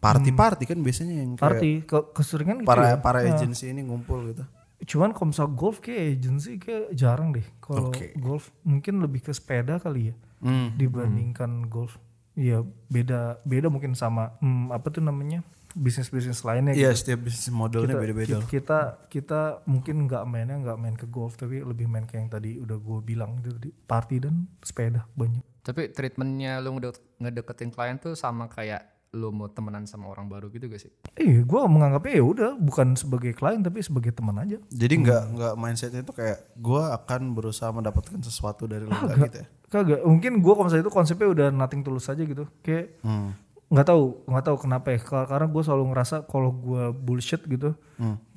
[0.00, 2.96] Party-party kan biasanya yang kayak party ke keseringan gitu para ya.
[2.98, 4.44] para agensi ini ngumpul gitu.
[4.80, 7.42] Cuman kalau misal golf kayak agency kayak jarang deh.
[7.58, 10.70] Kalau golf mungkin lebih ke sepeda kali ya Hmm.
[10.72, 11.98] dibandingkan golf.
[12.32, 15.42] Iya beda beda mungkin sama hmm, apa tuh namanya
[15.74, 16.72] bisnis bisnis lainnya.
[16.72, 16.98] Iya, gitu.
[17.00, 18.36] setiap bisnis modelnya kita, beda-beda.
[18.36, 22.32] ki- kita kita mungkin nggak mainnya nggak main ke golf tapi lebih main kayak yang
[22.32, 25.42] tadi udah gue bilang itu tadi party dan sepeda banyak.
[25.60, 30.48] Tapi treatmentnya lu ngedek- ngedeketin klien tuh sama kayak lu mau temenan sama orang baru
[30.48, 30.92] gitu gak sih?
[31.14, 34.60] Eh, gue menganggapnya ya udah bukan sebagai klien tapi sebagai teman aja.
[34.68, 39.38] Jadi nggak nggak mindsetnya itu kayak gua akan berusaha mendapatkan sesuatu dari lu nggak gitu
[39.38, 39.46] ya.
[39.68, 42.44] Kagak, mungkin gue kalau misalnya itu konsepnya udah nothing tulus aja gitu.
[42.58, 43.32] Kayak Hmm.
[43.68, 44.98] nggak tahu, nggak tahu kenapa ya.
[44.98, 47.76] Kar- Karena gue selalu ngerasa kalau gue bullshit gitu,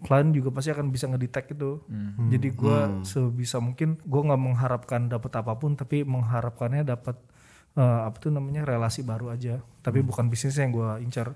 [0.01, 1.79] klien juga pasti akan bisa ngedetect itu.
[2.27, 7.15] Jadi gue sebisa mungkin gue nggak mengharapkan dapat apa pun, tapi mengharapkannya dapat
[7.73, 9.59] eh, apa tuh namanya relasi baru aja.
[9.81, 11.33] Tapi bukan bisnisnya yang gue incar.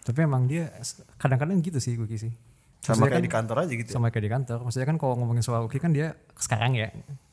[0.00, 0.72] Tapi emang dia
[1.16, 2.32] kadang-kadang gitu sih Uki sih.
[2.78, 3.90] Sama kayak di kantor aja gitu.
[3.90, 3.94] ya.
[3.94, 4.58] Sama kayak di kantor.
[4.62, 6.88] Maksudnya kan kalau ngomongin soal Uki kan dia sekarang ya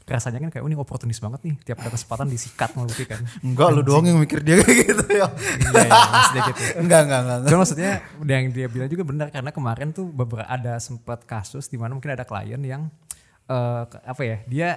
[0.05, 3.21] rasanya kan kayak oh ini oportunis banget nih tiap ada kesempatan disikat sama Uki kan.
[3.47, 5.25] Enggak lu doang yang mikir dia kayak gitu ya.
[5.25, 6.61] Iya, iya, maksudnya gitu.
[6.81, 7.37] Enggak enggak enggak.
[7.45, 7.91] Cuma maksudnya
[8.21, 12.11] yang dia bilang juga benar karena kemarin tuh beberapa ada sempat kasus di mana mungkin
[12.11, 12.81] ada klien yang
[13.45, 14.69] eh, ke- apa ya dia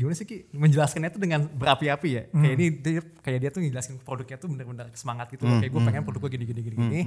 [0.00, 0.48] gimana sih Ki?
[0.56, 2.22] Menjelaskannya tuh dengan berapi-api ya?
[2.32, 5.60] Kayak ini dia kayak dia tuh ngejelasin produknya tuh bener-bener semangat gitu loh.
[5.60, 7.00] kayak gue pengen produk gue gini gini gini gini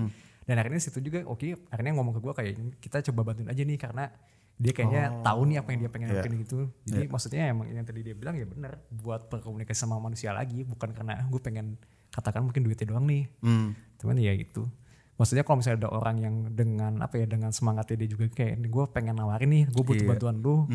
[0.43, 2.51] dan akhirnya situ juga oke akhirnya ngomong ke gue kayak
[2.84, 4.06] kita coba bantuin aja nih karena
[4.53, 6.60] dia kayaknya tahu nih apa yang dia pengen lakuin gitu.
[6.86, 10.93] Jadi maksudnya emang yang tadi dia bilang ya benar buat berkomunikasi sama manusia lagi bukan
[10.93, 11.82] karena gue pengen
[12.13, 13.25] katakan mungkin duitnya doang nih.
[13.41, 13.73] Hmm.
[13.97, 14.69] cuman ya gitu.
[15.17, 18.86] Maksudnya kalau misalnya ada orang yang dengan apa ya dengan semangatnya dia juga kayak gue
[18.93, 20.67] pengen nawarin nih gue butuh bantuan lu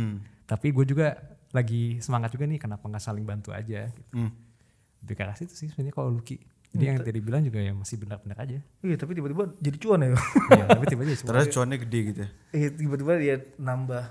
[0.48, 4.11] tapi gue juga lagi semangat juga nih kenapa nggak saling bantu aja gitu.
[4.13, 4.33] Hmm.
[5.05, 6.37] lebih ke arah situ sih sebenarnya kalau Lucky
[6.69, 10.09] jadi yang tadi bilang juga ya masih benar-benar aja Iya, tapi tiba-tiba jadi cuan ya.
[10.61, 12.31] ya tapi tiba-tiba cuma Terus cuannya gede gitu ya.
[12.53, 14.05] Iya, tiba-tiba dia nambah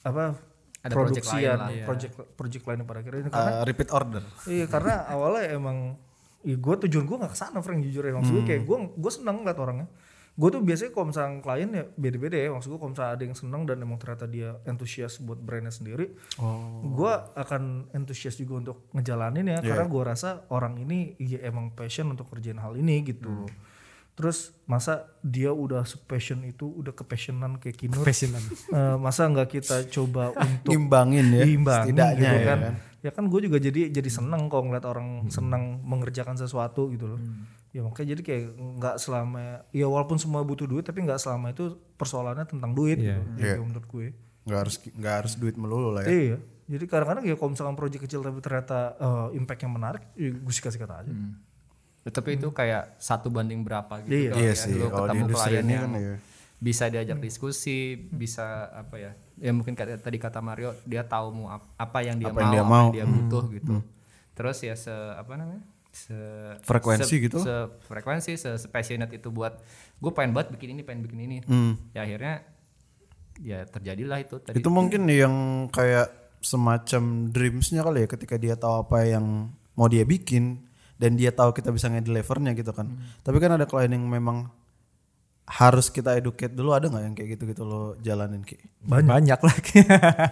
[0.00, 0.24] apa
[0.80, 1.84] Ada project produksian, lain lah, iya.
[1.84, 4.24] project project lain pada akhirnya karena Uh, repeat order.
[4.48, 5.76] Iya karena awalnya emang
[6.46, 9.12] ya gue tujuan gue gak ke sana Frank jujur ya maksud gue kayak gue gue
[9.12, 9.88] seneng ngeliat orangnya
[10.38, 13.34] gue tuh biasanya kalau misalnya klien ya beda-beda ya maksud gue kalau misalnya ada yang
[13.34, 16.14] seneng dan emang ternyata dia antusias buat brandnya sendiri
[16.88, 22.06] gue akan antusias juga untuk ngejalanin ya karena gue rasa orang ini ya emang passion
[22.08, 23.26] untuk kerjain hal ini gitu
[24.14, 29.86] terus masa dia udah passion itu udah kepassionan kayak Kinur passionan Eh, masa nggak kita
[29.88, 31.42] coba untuk Ngimbangin ya.
[31.86, 32.58] setidaknya gitu ya kan.
[32.58, 32.74] kan.
[32.98, 37.20] Ya kan gue juga jadi jadi seneng kalau ngeliat orang seneng mengerjakan sesuatu gitu loh.
[37.68, 38.42] Ya makanya jadi kayak
[38.78, 43.20] nggak selama ya walaupun semua butuh duit tapi nggak selama itu persoalannya tentang duit gitu.
[43.36, 44.06] Gitu menurut gue.
[44.44, 46.10] Nggak harus nggak harus duit melulu lah ya.
[46.10, 46.38] Iya.
[46.68, 50.60] Jadi kadang-kadang ya kalau misalkan proyek kecil tapi ternyata eh, impactnya menarik, ya gue sih
[50.60, 51.12] kasih kata aja.
[52.04, 54.12] Ya, Tapi itu kayak satu banding berapa gitu.
[54.12, 54.30] Iya.
[54.30, 54.54] kalau Iya ya.
[54.54, 56.16] sih, kalau di ketemu klien ini yang kan ya.
[56.58, 59.12] bisa diajak diskusi, bisa apa ya?
[59.38, 62.42] Ya mungkin kayak tadi kata Mario, dia tahu mau ap- apa yang dia Apa mau,
[62.42, 62.80] yang dia apa mau.
[62.80, 63.74] yang dia butuh gitu.
[64.34, 65.64] Terus ya se apa namanya?
[65.88, 66.14] Se
[66.62, 67.38] Frekuensi se- gitu?
[67.40, 67.54] Se
[67.88, 69.56] frekuensi, se, se passionate itu buat
[69.98, 71.36] gue pengen banget bikin ini, pengen bikin ini.
[71.48, 71.74] Hmm.
[71.96, 72.44] Ya akhirnya
[73.38, 76.10] ya terjadilah itu tadi Itu mungkin yang kayak
[76.42, 80.62] semacam dreamsnya kali ya ketika dia tahu apa yang mau dia bikin
[80.98, 82.90] dan dia tahu kita bisa ngedelivernya gitu kan.
[83.22, 84.50] Tapi kan ada klien yang memang
[85.48, 88.60] harus kita educate dulu ada nggak yang kayak gitu gitu lo jalanin ki?
[88.84, 89.80] Banyak, banyak lagi.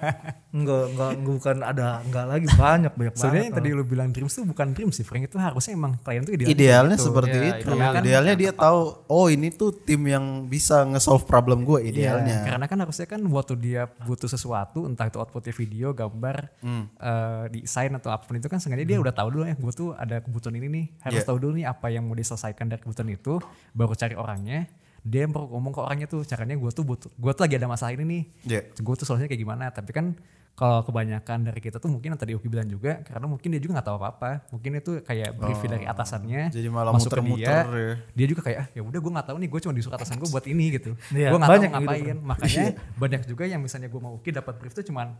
[0.56, 3.48] Enggak, enggak, bukan ada, enggak lagi banyak, banyak Sebenarnya banget.
[3.52, 6.32] yang tadi lu bilang dreams tuh bukan dreams sih, Frank itu harusnya emang klien tuh
[6.32, 7.06] idealnya, Idealnya gitu.
[7.06, 7.68] seperti Ya, itu.
[7.68, 12.40] idealnya Idealnya, dia tahu oh ini tuh tim yang bisa nge-solve problem gue idealnya.
[12.42, 17.92] Karena kan harusnya kan waktu dia butuh sesuatu, entah itu outputnya video, gambar, eh, desain
[17.92, 20.56] atau apa pun itu kan sengaja dia udah tahu dulu ya, gue tuh ada kebutuhan
[20.56, 21.28] ini nih, harus Yeah.
[21.28, 23.40] tahu dulu nih apa yang mau diselesaikan dari kebutuhan itu,
[23.72, 24.64] baru cari orangnya.
[25.06, 27.94] Dia baru ngomong ke orangnya tuh caranya gue tuh butuh, gue tuh lagi ada masalah
[27.94, 28.62] ini nih, Yeah.
[28.74, 29.70] gue tuh solusinya kayak gimana.
[29.70, 30.18] Tapi kan
[30.56, 33.78] kalau kebanyakan dari kita tuh mungkin yang tadi Uki bilang juga, karena mungkin dia juga
[33.78, 37.76] nggak tahu apa-apa, mungkin itu kayak brief dari atasannya, jadi malah masuk ke muter-muter dia,
[37.76, 37.94] ya.
[38.16, 40.28] dia juga kayak ah ya udah gue nggak tahu nih gue cuma disuruh atasan gue
[40.32, 40.90] buat ini gitu.
[41.12, 42.16] Iya, gue nggak tahu gitu, ngapain.
[42.24, 42.64] Makanya
[42.96, 45.12] banyak juga yang misalnya gue mau Uki dapat brief tuh cuman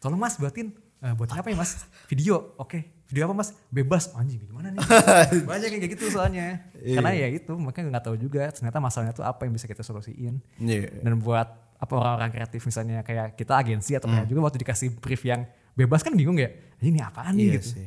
[0.00, 1.84] tolong mas buatin Eh, buatin apa ya mas?
[2.08, 4.82] Video oke video apa mas bebas anjing gimana nih
[5.50, 9.22] banyak yang kayak gitu soalnya karena ya itu makanya nggak tahu juga ternyata masalahnya tuh
[9.22, 11.00] apa yang bisa kita solusiin Iya.
[11.00, 11.46] dan buat
[11.76, 16.00] apa orang-orang kreatif misalnya kayak kita agensi atau kayak juga waktu dikasih brief yang bebas
[16.00, 16.50] kan bingung ya
[16.80, 17.86] ini apaan nih Iya gitu sih.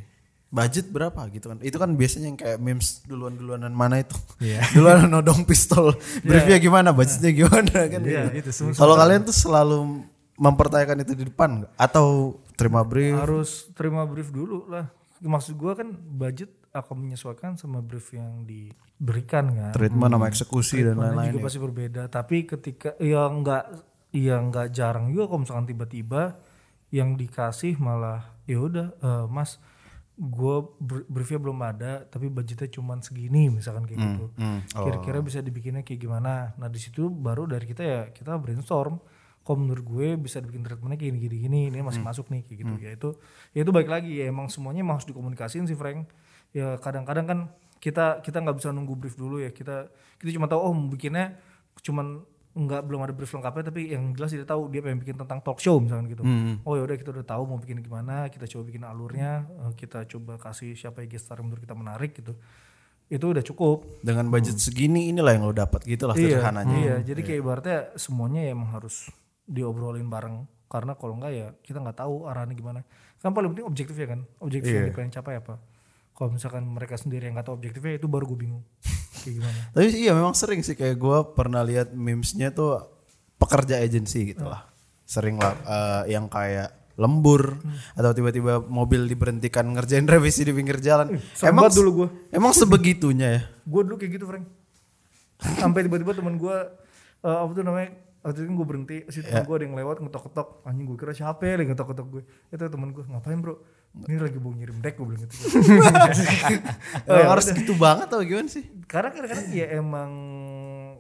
[0.50, 1.62] Budget berapa gitu kan?
[1.62, 4.18] Itu kan biasanya yang kayak memes duluan-duluanan mana itu.
[4.42, 4.66] Iya.
[4.74, 5.94] Duluan nodong pistol.
[6.26, 6.90] Briefnya gimana?
[6.90, 8.02] Budgetnya gimana kan?
[8.02, 8.50] Iya, gitu.
[8.50, 10.02] gitu, Kalau kalian tuh selalu
[10.42, 11.70] mempertanyakan itu di depan?
[11.78, 13.14] Atau terima brief?
[13.14, 14.90] harus terima brief dulu lah.
[15.20, 19.72] Maksud gua kan budget akan menyesuaikan sama brief yang diberikan kan.
[19.74, 21.34] treatment sama eksekusi dan lain-lain.
[21.34, 21.46] juga ya.
[21.50, 22.02] pasti berbeda.
[22.08, 23.64] Tapi ketika ya nggak
[24.14, 26.22] ya nggak jarang juga kalau misalkan tiba-tiba
[26.90, 29.62] yang dikasih malah ya udah eh, mas
[30.20, 30.56] gue
[31.08, 34.76] briefnya belum ada tapi budgetnya cuma segini misalkan kayak gitu hmm.
[34.76, 34.84] Oh.
[34.84, 39.00] kira-kira bisa dibikinnya kayak gimana nah di situ baru dari kita ya kita brainstorm
[39.50, 42.58] kalau menurut gue bisa dibikin treatmentnya kayak gini gini gini ini masih masuk nih kayak
[42.62, 42.74] gitu.
[42.78, 43.10] Ya itu
[43.50, 46.06] ya itu baik lagi ya emang semuanya emang harus dikomunikasiin sih Frank.
[46.54, 47.40] Ya kadang-kadang kan
[47.82, 49.50] kita kita nggak bisa nunggu brief dulu ya.
[49.50, 49.90] Kita
[50.22, 51.34] kita cuma tahu oh mau bikinnya
[51.82, 52.22] cuman
[52.54, 55.58] nggak belum ada brief lengkapnya tapi yang jelas dia tahu dia pengen bikin tentang talk
[55.58, 56.22] show misalkan gitu.
[56.62, 60.06] Oh ya udah kita udah tahu mau bikin gimana kita coba bikin alurnya eh, kita
[60.06, 62.38] coba kasih siapa yang guest star yang menurut kita menarik gitu.
[63.10, 64.06] Itu udah cukup.
[64.06, 66.78] Dengan budget segini inilah yang lo dapat gitu lah iya, sederhananya.
[66.78, 66.96] iya.
[67.02, 69.10] Jadi kayak ibaratnya semuanya ya emang harus
[69.50, 70.46] diobrolin bareng.
[70.70, 72.86] Karena kalau enggak ya kita nggak tahu arahnya gimana.
[73.20, 74.20] Kan paling penting objektifnya kan?
[74.40, 75.58] Objektif yang pengen capai apa?
[76.14, 78.64] Kalau misalkan mereka sendiri yang nggak tahu objektifnya itu baru gue bingung.
[79.26, 79.60] Kayak gimana?
[79.74, 80.78] Tapi iya memang sering sih.
[80.78, 82.86] Kayak gue pernah lihat memesnya tuh
[83.42, 84.70] pekerja agensi gitu lah.
[85.10, 87.56] Sering lah eh, yang kayak lembur
[87.96, 91.16] atau tiba-tiba mobil diberhentikan ngerjain revisi di pinggir jalan.
[91.32, 92.08] serem emang dulu gua.
[92.30, 93.42] Emang sebegitunya ya.
[93.48, 94.46] gue dulu kayak gitu Frank.
[95.40, 96.58] Sampai tiba-tiba teman gue
[97.24, 97.90] eh, apa tuh namanya
[98.20, 100.68] waktu itu gue berhenti si temen gue ada yang lewat ngetok-ketok.
[100.68, 103.56] Anjing gue kira siapa ya lagi ngetok-ketok gue itu temen gue ngapain bro?
[103.90, 105.36] Ini lagi mau ngirim deck gue bilang gitu.
[107.10, 108.66] Eh, harus gitu banget atau gimana sih?
[108.90, 110.12] karena kadang-kadang ya emang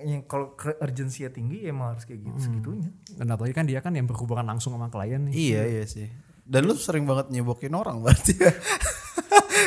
[0.01, 2.89] yang kalau urgensinya tinggi ya emang harus kayak gitu segitunya.
[3.13, 5.33] Dan apalagi kan dia kan yang berhubungan langsung sama klien nih.
[5.33, 6.07] Iya iya sih.
[6.49, 8.53] Dan lu sering banget nyebokin orang berarti ya.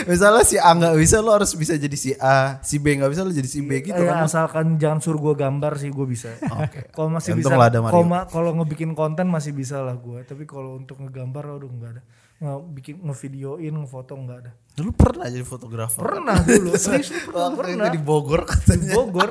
[0.04, 2.58] Misalnya si A nggak bisa, lu harus bisa jadi si A.
[2.60, 4.22] Si B nggak bisa, lu jadi si B gitu Eh, kan.
[4.22, 6.34] asalkan jangan suruh gue gambar sih gue bisa
[6.90, 8.26] kalau masih bisa Untung lah ada Mario.
[8.26, 12.02] kalau ngebikin konten masih bisa lah gue tapi kalau untuk ngegambar aduh nggak ada
[12.38, 16.00] nge bikin ngevideoin ngefoto nggak ada Lu pernah jadi fotografer?
[16.00, 18.92] pernah dulu serius pernah Waktu pernah itu di Bogor di katanya.
[18.92, 19.30] Bogor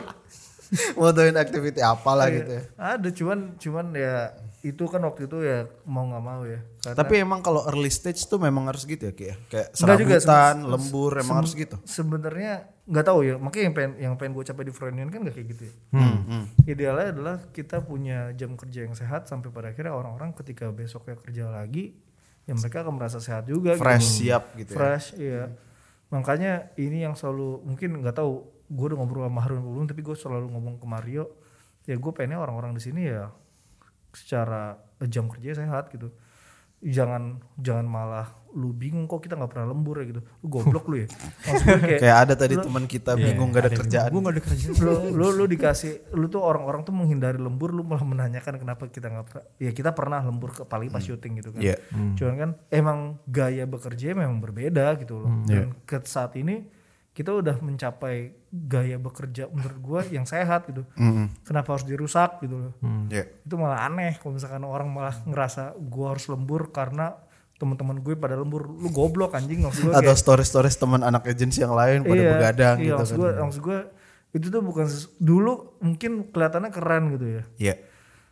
[0.97, 2.35] Motoin aktiviti apalah Iya.
[2.37, 2.63] gitu ya.
[2.77, 4.15] ada cuman cuman ya
[4.61, 8.25] itu kan waktu itu ya mau nggak mau ya Karena Tapi emang kalau early stage
[8.25, 9.35] tuh memang harus gitu ya Ki ya?
[9.49, 11.75] Kayak juga, serabutan, sem- lembur emang harus gitu.
[11.81, 12.53] sebenarnya
[12.85, 15.47] nggak tahu ya makanya yang pengen yang pengen gue capai di Freudian kan gak kayak
[15.49, 20.33] gitu ya Hmm, idealnya adalah kita punya jam kerja yang sehat sampai pada akhirnya orang-orang
[20.33, 21.97] ketika besoknya kerja lagi
[22.43, 23.81] ya mereka akan merasa sehat juga gitu.
[23.81, 24.77] Fresh siap gitu ya.
[24.77, 25.43] fresh iya
[26.09, 28.31] makanya ini yang selalu mungkin nggak tahu
[28.67, 31.23] gue udah ngobrol sama Harun belum tapi gue selalu ngomong ke Mario
[31.85, 33.31] ya gue pengennya orang-orang di sini ya
[34.13, 36.11] secara jam kerja sehat gitu.
[36.81, 40.21] Jangan jangan malah lu bingung kok kita nggak pernah lembur ya gitu.
[40.41, 41.07] Lu goblok lu ya.
[41.85, 44.09] Kayak Kayak ada tadi teman kita bingung gak ada kerjaan.
[44.11, 44.73] gue gak ada kerjaan.
[44.81, 49.07] Lu, lu lu dikasih lu tuh orang-orang tuh menghindari lembur lu malah menanyakan kenapa kita
[49.13, 51.61] nggak pernah ya kita pernah lembur ke paling pas syuting gitu kan.
[51.61, 51.75] Iya.
[52.17, 52.99] cuman kan emang
[53.29, 55.31] gaya bekerja memang berbeda gitu loh.
[55.45, 56.65] Dan ke saat ini
[57.11, 61.43] kita udah mencapai gaya bekerja menurut gua yang sehat gitu Mm-mm.
[61.43, 62.73] kenapa harus dirusak gitu loh
[63.07, 63.27] Iya.
[63.41, 67.19] itu malah aneh kalau misalkan orang malah ngerasa gua harus lembur karena
[67.55, 71.71] teman-teman gue pada lembur lu goblok anjing maksud gue Atau stories-stories teman anak agensi yang
[71.71, 73.21] lain pada begadang iya, gitu maksud kan.
[73.21, 73.79] gue, maksud gue
[74.31, 74.85] itu tuh bukan
[75.19, 77.43] dulu mungkin kelihatannya keren gitu ya.
[77.59, 77.75] Iya.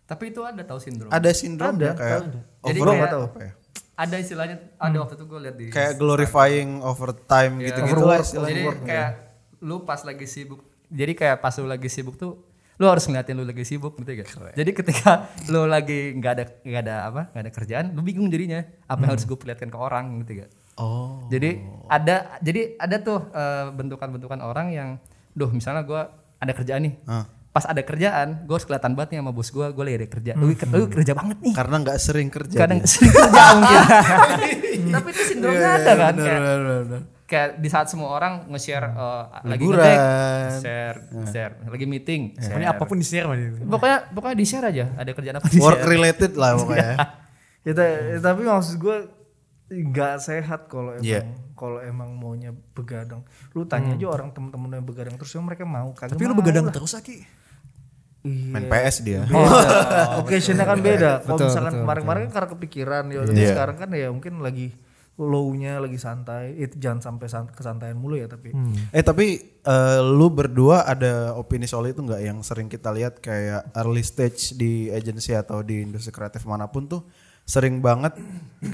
[0.08, 1.14] Tapi itu ada tahu sindrom.
[1.14, 2.20] Ada sindromnya kayak
[2.64, 3.52] Jadi over kayak- apa, apa ya?
[4.00, 7.66] Ada istilahnya ada waktu itu gue lihat di Kayak glorifying overtime Iya.
[7.68, 8.64] gitu-gitu lah istilahnya.
[8.64, 9.10] Jadi kayak
[9.60, 10.60] lu pas lagi sibuk.
[10.88, 12.48] Jadi kayak pas lu lagi sibuk tuh
[12.80, 14.56] lu harus ngeliatin lu lagi sibuk gitu gak?
[14.56, 18.64] Jadi ketika lu lagi nggak ada nggak ada apa nggak ada kerjaan, lu bingung jadinya
[18.88, 20.50] apa yang harus gue perlihatkan ke orang gitu gak?
[20.80, 21.28] Oh.
[21.28, 24.90] Jadi ada jadi ada tuh eh, bentukan-bentukan orang yang,
[25.36, 26.02] duh misalnya gue
[26.40, 26.96] ada kerjaan nih.
[27.50, 30.32] Pas ada kerjaan, gue harus kelihatan banget nih sama bos gue, gue lagi ada kerja.
[30.34, 31.54] Lu, lu kerja banget nih.
[31.54, 32.58] Karena nggak sering kerja.
[32.60, 32.88] Kadang dia.
[32.88, 33.82] sering kerja mungkin.
[34.96, 36.14] Tapi itu sindromnya ada kan.
[36.14, 37.02] Bener, kayak, bener, bener.
[37.26, 39.82] kayak di saat semua orang nge-share eh, lagi Liburan.
[39.82, 40.00] ngetek,
[40.60, 40.98] share,
[41.28, 42.50] share, lagi meeting, share.
[42.52, 43.26] Pokoknya apa pun di share.
[43.66, 44.86] Pokoknya pokoknya di share aja.
[44.96, 45.90] Ada kerjaan apa di Work share.
[45.90, 46.94] related lah pokoknya.
[47.60, 48.98] Ya, ta- ya, tapi maksud gue
[49.70, 51.22] nggak sehat kalau emang Iya.
[51.54, 53.22] kalau emang maunya begadang.
[53.52, 56.66] Lu tanya aja orang temen-temen yang begadang terus ya mereka mau kagak Tapi lu begadang
[56.66, 56.72] lah.
[56.72, 57.39] terus Aki.
[58.20, 58.52] Iya.
[58.52, 59.22] Main PS dia.
[59.24, 60.20] Beda.
[60.20, 61.12] Occasionnya kan beda.
[61.24, 63.20] Kalau Betul, misalkan kemarin-kemarin kan karena kepikiran ya.
[63.24, 63.50] tapi Iya.
[63.50, 64.68] Sekarang kan ya mungkin lagi
[65.16, 66.56] low-nya lagi santai.
[66.56, 68.52] Itu jangan sampai san- kesantaian mulu ya tapi.
[68.92, 73.72] Eh tapi eh, lu berdua ada opini soal itu nggak yang sering kita lihat kayak
[73.74, 77.04] early stage di agency atau di industri kreatif mana pun tuh
[77.44, 78.14] sering banget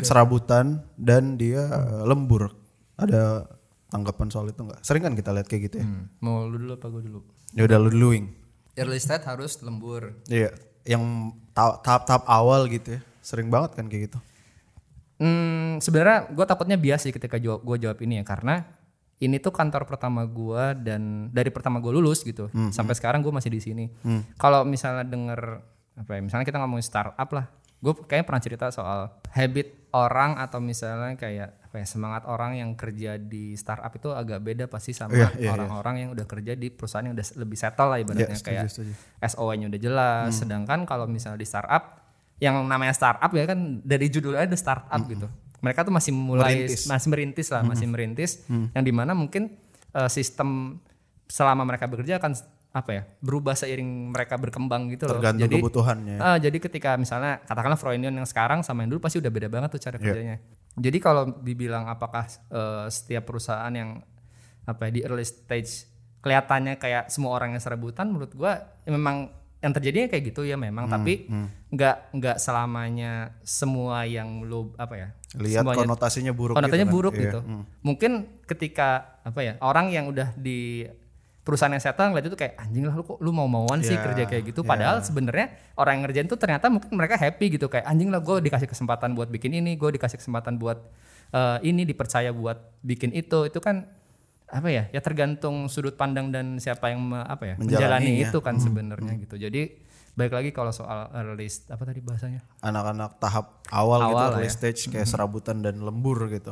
[0.01, 2.49] serabutan dan dia eh, lembur.
[2.95, 3.45] Ada
[3.87, 4.81] tanggapan soal itu nggak?
[4.81, 5.85] Sering kan kita lihat kayak gitu ya.
[5.85, 6.09] Hmm.
[6.17, 7.19] Mau lu dulu apa gue dulu?
[7.53, 8.44] Ya udah lu duluing.
[8.75, 10.19] Early stage harus lembur.
[10.27, 10.51] Iya,
[10.83, 13.01] yang ta- tahap-tahap awal gitu ya.
[13.23, 14.19] Sering banget kan kayak gitu.
[15.15, 18.67] Hmm, sebenarnya gue takutnya bias sih ketika gue jawab ini ya karena
[19.23, 23.47] ini tuh kantor pertama gue dan dari pertama gue lulus gitu sampai sekarang gue masih
[23.47, 23.85] di sini.
[24.35, 25.39] Kalau misalnya denger
[25.95, 27.47] apa ya, misalnya kita ngomongin startup lah,
[27.79, 32.71] gue kayaknya pernah cerita soal habit orang atau misalnya kayak apa ya, semangat orang yang
[32.79, 36.71] kerja di startup itu agak beda pasti sama Iya, iya, orang-orang yang udah kerja di
[36.71, 39.27] perusahaan yang udah lebih settle lah ibaratnya Iya, setuju, kayak.
[39.35, 40.29] SOW-nya udah jelas.
[40.39, 41.99] Sedangkan kalau misalnya di startup
[42.39, 45.27] yang namanya startup ya kan dari judulnya ada startup gitu.
[45.59, 46.87] Mereka tuh masih mulai Merintis.
[46.87, 49.51] masih merintis lah, masih merintis yang di mana mungkin
[49.91, 50.79] eh, sistem
[51.27, 52.39] selama mereka bekerja akan
[52.71, 55.19] apa ya berubah seiring mereka berkembang gitu loh.
[55.19, 56.17] Tergantung jadi, kebutuhannya.
[56.23, 59.75] ah, jadi ketika misalnya katakanlah Froynion yang sekarang sama yang dulu pasti udah beda banget
[59.75, 60.39] tuh cara kerjanya.
[60.75, 64.03] Jadi kalau dibilang apakah eh, setiap perusahaan yang
[64.63, 65.87] apa ya, di early stage
[66.19, 70.57] kelihatannya kayak semua orang yang serabutan menurut gua ya memang yang terjadinya kayak gitu ya
[70.57, 71.25] memang tapi
[71.69, 76.97] nggak nggak selamanya semua yang lo apa ya Lihat semuanya- konotasinya buruk konotasinya gitu kan.
[76.97, 77.21] buruk Iya.
[77.23, 77.39] gitu
[77.81, 78.11] mungkin
[78.45, 78.89] ketika
[79.21, 80.85] apa ya orang yang udah di
[81.45, 84.01] perusahaan yang settle ngeliat itu kayak anjing lah lu kok lu mau mauan sih Iya,
[84.01, 84.65] kerja kayak gitu?
[84.65, 88.41] padahal sebenarnya orang yang ngerjain tuh ternyata mungkin mereka happy gitu kayak anjing lah gue
[88.41, 90.81] dikasih kesempatan buat bikin ini gue dikasih kesempatan buat
[91.31, 93.45] eh, ini dipercaya buat bikin itu.
[93.45, 93.85] Itu kan
[94.45, 98.25] apa ya ya tergantung sudut pandang dan siapa yang me- apa ya menjalani Menjalaninya.
[98.25, 99.35] itu kan sebenarnya gitu.
[99.35, 99.61] Jadi
[100.13, 102.41] baik lagi kalau soal early apa tadi bahasanya?
[102.59, 104.53] Anak-anak tahap awal, gitu, Awal early ya.
[104.53, 106.49] stage kayak serabutan dan lembur gitu.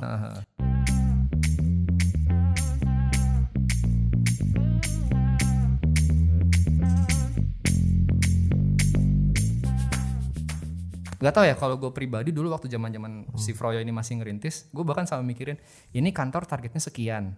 [11.24, 14.67] Gak tau ya kalau gue pribadi dulu waktu zaman zaman si Froyo ini masih ngerintis,
[14.69, 15.55] gue bahkan sama mikirin
[15.91, 17.32] ini kantor targetnya sekian,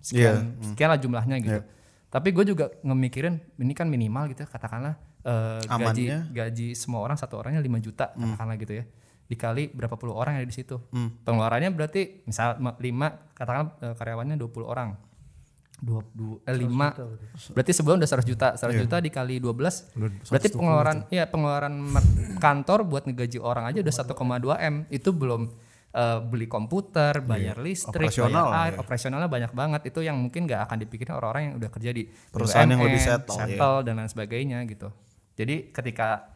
[0.00, 1.60] sekian, sekian lah jumlahnya gitu.
[2.08, 6.18] Tapi gue juga ngemikirin ini kan minimal gitu ya, katakanlah eh, gaji Amannya.
[6.32, 8.84] gaji semua orang satu orangnya 5 juta katakanlah gitu ya,
[9.26, 10.80] dikali berapa puluh orang yang ada di situ.
[11.26, 12.80] Pengeluarannya berarti misal 5
[13.36, 14.96] katakanlah eh, karyawannya 20 orang.
[15.82, 17.72] 20 eh, 5 berarti.
[17.76, 18.48] Sebulan udah 100 juta.
[18.56, 21.74] 100 juta dikali 12 berarti pengeluaran ya pengeluaran
[22.40, 24.74] kantor buat ngegaji orang aja udah 1,2 m.
[24.88, 25.52] Itu belum
[25.92, 28.72] eh, beli komputer bayar listrik Operasional bayar air.
[28.72, 28.78] ya.
[28.80, 29.80] operasionalnya banyak banget.
[29.92, 33.02] Itu yang mungkin nggak akan dipikirin orang-orang yang udah kerja di Perusahaan yang BUMN, lebih
[33.04, 34.88] settle, settle dan lain sebagainya gitu.
[35.36, 36.35] Jadi ketika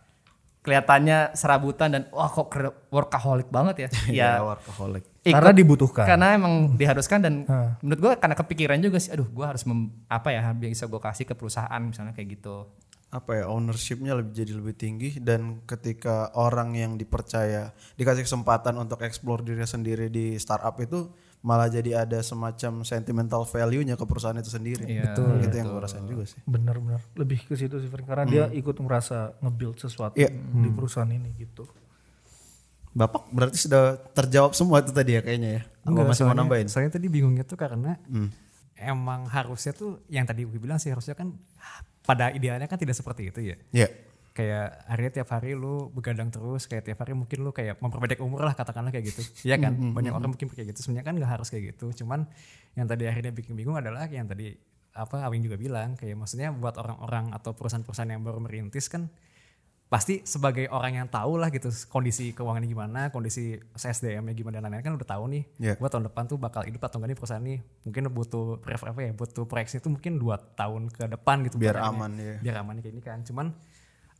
[0.60, 2.52] kelihatannya serabutan dan wah kok
[2.88, 5.04] workaholic banget ya ya Ya, workaholic.
[5.20, 6.04] ikut- Karena dibutuhkan.
[6.06, 7.34] karena emang diharuskan dan
[7.80, 11.24] menurut gue karena kepikiran juga sih aduh gue harus mem- apa ya bisa gue kasih
[11.24, 12.68] ke perusahaan misalnya kayak gitu
[13.10, 19.00] apa ya ownershipnya lebih jadi lebih tinggi dan ketika orang yang dipercaya dikasih kesempatan untuk
[19.00, 21.10] explore dirinya sendiri di startup itu
[21.40, 24.84] malah jadi ada semacam sentimental value-nya ke perusahaan itu sendiri.
[24.84, 25.40] Iya, Betul.
[25.40, 26.36] Itu yang gue rasain juga sih.
[26.44, 30.28] Benar-benar lebih ke situ sih karena dia ikut merasa nge-build sesuatu Iya.
[30.32, 31.64] di perusahaan ini gitu.
[32.90, 35.62] Bapak berarti sudah terjawab semua itu tadi ya kayaknya ya.
[35.80, 36.68] Apa masih mau soalnya- nambahin?
[36.68, 37.96] Saya tadi bingungnya tuh karena
[38.76, 41.32] emang harusnya tuh yang tadi gue bilang sih harusnya kan
[42.02, 43.56] pada idealnya kan tidak seperti itu ya.
[43.70, 43.88] Ya.
[44.30, 48.46] Kayak akhirnya tiap hari lu begadang terus, kayak tiap hari mungkin lu kayak memperpendek umur
[48.46, 49.22] lah katakanlah kayak gitu.
[49.42, 49.74] Iya kan?
[49.74, 50.86] Banyak orang mungkin kayak gitu.
[50.86, 52.04] Sebenarnya kan nggak harus kayak gitu.
[52.04, 52.30] Cuman
[52.78, 54.54] yang tadi akhirnya bikin bingung adalah yang tadi
[54.90, 59.06] apa Awing juga bilang kayak maksudnya buat orang-orang atau perusahaan-perusahaan yang baru merintis kan
[59.90, 64.86] pasti sebagai orang yang tahu lah gitu kondisi keuangannya gimana, kondisi SDM-nya gimana dan lain-lain
[64.86, 65.42] kan udah tahu nih.
[65.58, 65.74] Iya.
[65.82, 67.58] Gua tahun depan tuh bakal hidup atau enggak nih perusahaan nih.
[67.90, 71.58] Mungkin butuh prefer apa ya, butuh proyeksi itu mungkin dua tahun ke depan gitu.
[71.58, 72.38] Biar aman, ya.
[72.38, 73.26] Biar aman kayak ini kan.
[73.26, 73.50] Cuman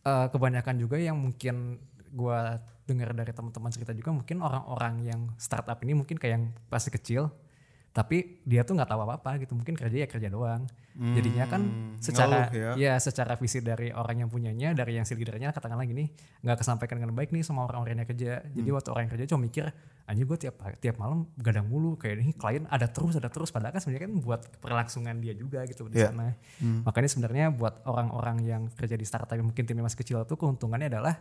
[0.05, 1.81] eh, kebanyakan juga yang mungkin
[2.11, 6.91] gua dengar dari teman-teman cerita juga mungkin orang-orang yang startup ini mungkin kayak yang pasti
[6.91, 7.31] kecil
[7.91, 10.63] tapi dia tuh nggak tahu apa-apa gitu mungkin kerja ya kerja doang.
[11.01, 11.63] Jadinya kan
[11.97, 12.93] secara ngeluh ya.
[12.93, 12.95] ya.
[13.01, 16.13] secara visi dari orang yang punyanya dari yang si leadernya katakanlah gini
[16.45, 18.33] nggak kesampaikan dengan baik nih sama orang-orang yang kerja.
[18.47, 19.65] Jadi waktu orang yang kerja cuma mikir
[20.05, 23.49] anjir gue tiap tiap malam gadang mulu kayak ini klien ada terus ada terus.
[23.49, 26.13] Padahal kan sebenarnya kan buat perlaksungan dia juga gitu di Iya.
[26.13, 26.37] sana.
[26.85, 30.91] Makanya sebenarnya buat orang-orang yang kerja di startup yang mungkin timnya masih kecil tuh keuntungannya
[30.93, 31.17] adalah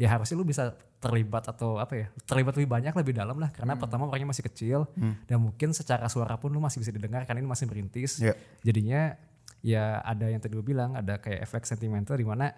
[0.00, 3.52] ya harusnya lu bisa terlibat atau apa ya terlibat lebih banyak lebih dalam lah.
[3.52, 4.88] Karena pertama orangnya masih kecil
[5.28, 8.16] dan mungkin secara suara pun lu masih bisa didengar karena ini masih merintis.
[8.24, 8.32] Iya.
[8.64, 9.12] jadinya
[9.60, 12.48] ya ada yang tadi gue bilang ada kayak efek sentimental di mana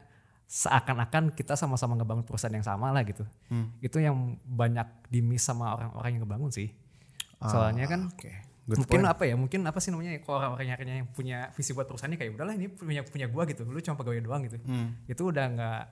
[0.47, 3.27] seakan-akan kita sama-sama ngebangun perusahaan yang sama lah gitu.
[3.83, 6.71] Itu yang banyak dimis sama orang-orang yang ngebangun sih.
[7.43, 8.07] Soalnya kan.
[8.63, 9.11] Good mungkin point.
[9.11, 12.55] apa ya mungkin apa sih namanya kalau orang-orang yang punya visi buat perusahaannya kayak udahlah
[12.55, 14.63] ini punya punya gua gitu lu cuma pegawai doang gitu.
[15.11, 15.83] Itu udah nggak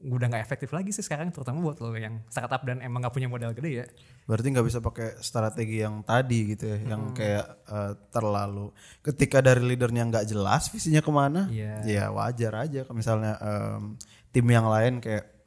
[0.00, 3.28] udah nggak efektif lagi sih sekarang terutama buat lo yang startup dan emang nggak punya
[3.28, 3.86] modal gede ya
[4.24, 8.70] Berarti nggak bisa pakai strategi yang tadi gitu ya, yang kayak eh, terlalu
[9.02, 11.82] ketika dari leadernya nggak jelas visinya ke mana, Iya.
[11.82, 12.86] ya wajar aja.
[12.86, 13.98] Kalau misalnya em,
[14.30, 15.40] tim yang lain kayak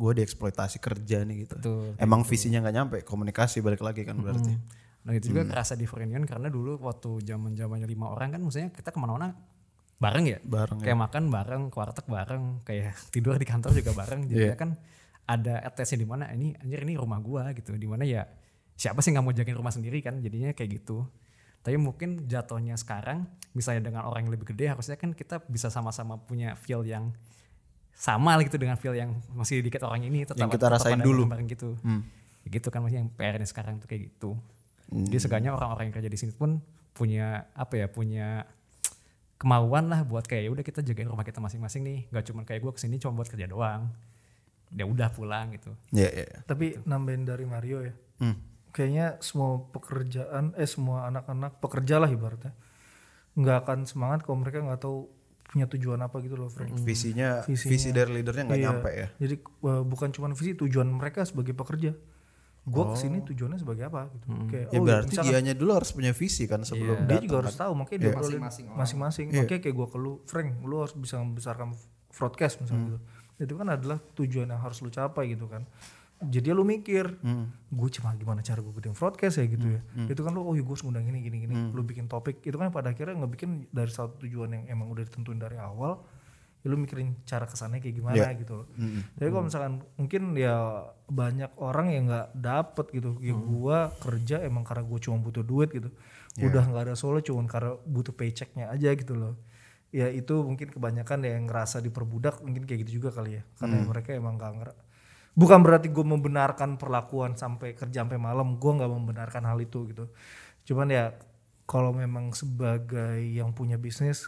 [0.00, 1.56] gue dieksploitasi kerja nih gitu.
[1.60, 4.54] Betul, Emang visinya nggak nyampe, komunikasi balik lagi kan berarti.
[5.00, 5.88] nah itu juga kerasa di
[6.28, 9.32] karena dulu waktu zaman zamannya lima orang kan maksudnya kita ke mana-mana
[10.00, 10.38] bareng ya?
[10.42, 14.26] Bareng kayak makan bareng ke warteg bareng kayak tidur di kantor juga bareng.
[14.26, 14.70] Jadi kan
[15.28, 17.76] ada attachnya di mana ini anjir ini rumah gua gitu.
[17.76, 18.24] Di mana ya
[18.74, 20.18] siapa sih nggak mau jagain rumah sendiri kan?
[20.18, 21.04] Jadinya kayak gitu.
[21.60, 26.16] Tapi mungkin jatuhnya sekarang misalnya dengan orang yang lebih gede harusnya kan kita bisa sama-sama
[26.16, 27.12] punya feel yang
[27.92, 31.28] sama gitu dengan feel yang masih dikit orang ini tetap Yang kita tetap rasain dulu.
[31.28, 31.76] bareng gitu.
[32.40, 34.40] Ya gitu kan maksudnya yang PR-nya sekarang tuh kayak gitu.
[34.88, 36.64] Jadi seenggaknya orang-orang yang kerja di sini pun
[36.96, 38.48] punya apa ya punya
[39.40, 42.60] kemauan lah buat kayak "Ya udah kita jagain rumah kita masing-masing nih nggak cuma kayak
[42.60, 43.88] gue ke sini cuma buat kerja doang
[44.70, 46.38] ya udah pulang gitu Ya, ya, ya.
[46.44, 47.94] Tapi nambahin dari Mario ya.
[48.18, 48.36] Hmm.
[48.70, 52.52] Kayaknya semua pekerjaan eh semua anak-anak pekerja lah ibaratnya
[53.32, 55.08] nggak akan semangat kalau mereka nggak tahu
[55.42, 56.70] punya tujuan apa gitu loh, Frank.
[56.78, 57.70] Visinya, Visinya.
[57.72, 58.66] visi dari leadernya nggak Iya.
[58.70, 59.08] nyampe ya.
[59.18, 59.34] Jadi
[59.64, 61.90] uh, bukan cuma visi tujuan mereka sebagai pekerja.
[62.70, 62.94] Gue Oh.
[62.94, 64.26] ke sini tujuannya sebagai apa gitu.
[64.46, 67.34] Kayak Ya oh, berarti misalkan dianya dulu harus punya visi kan sebelum dia datang juga
[67.34, 67.42] kan.
[67.42, 68.14] harus tahu makanya dia Iya.
[68.14, 69.26] obrolin Masing-masing masing-masing.
[69.34, 71.68] Makanya kayak gue ke lu, Frank, lu harus bisa membesarkan
[72.10, 72.98] broadcast misalnya gitu.
[73.40, 75.66] Itu kan adalah tujuan yang harus lu capai gitu kan.
[76.20, 77.16] Jadi lu mikir,
[77.66, 79.80] gue cuma gimana cara gue gedein broadcast ya gitu ya.
[80.06, 81.54] Itu kan lu, oh ya gue harus ngundang ini gini gini.
[81.72, 85.36] Lu bikin topik, itu kan pada akhirnya ngebikin dari satu tujuan yang emang udah ditentuin
[85.36, 86.04] dari awal.
[86.60, 88.36] Ya lu mikirin cara kesannya kayak gimana Iya.
[88.36, 88.66] gitu loh.
[89.16, 90.56] Tapi kalau misalkan mungkin ya
[91.08, 93.16] banyak orang yang nggak dapet gitu.
[93.24, 95.88] Ya gua kerja emang karena gue cuma butuh duit gitu.
[96.36, 99.40] Udah nggak ada solo cuma karena butuh paychecknya aja gitu loh.
[99.90, 103.42] Ya itu mungkin kebanyakan yang ngerasa diperbudak mungkin kayak gitu juga kali ya.
[103.56, 104.70] Karena mereka emang nggak nger
[105.30, 108.58] Bukan berarti gue membenarkan perlakuan sampai kerja sampai malam.
[108.60, 110.10] Gue nggak membenarkan hal itu gitu.
[110.68, 111.14] Cuman ya
[111.64, 114.26] kalau memang sebagai yang punya bisnis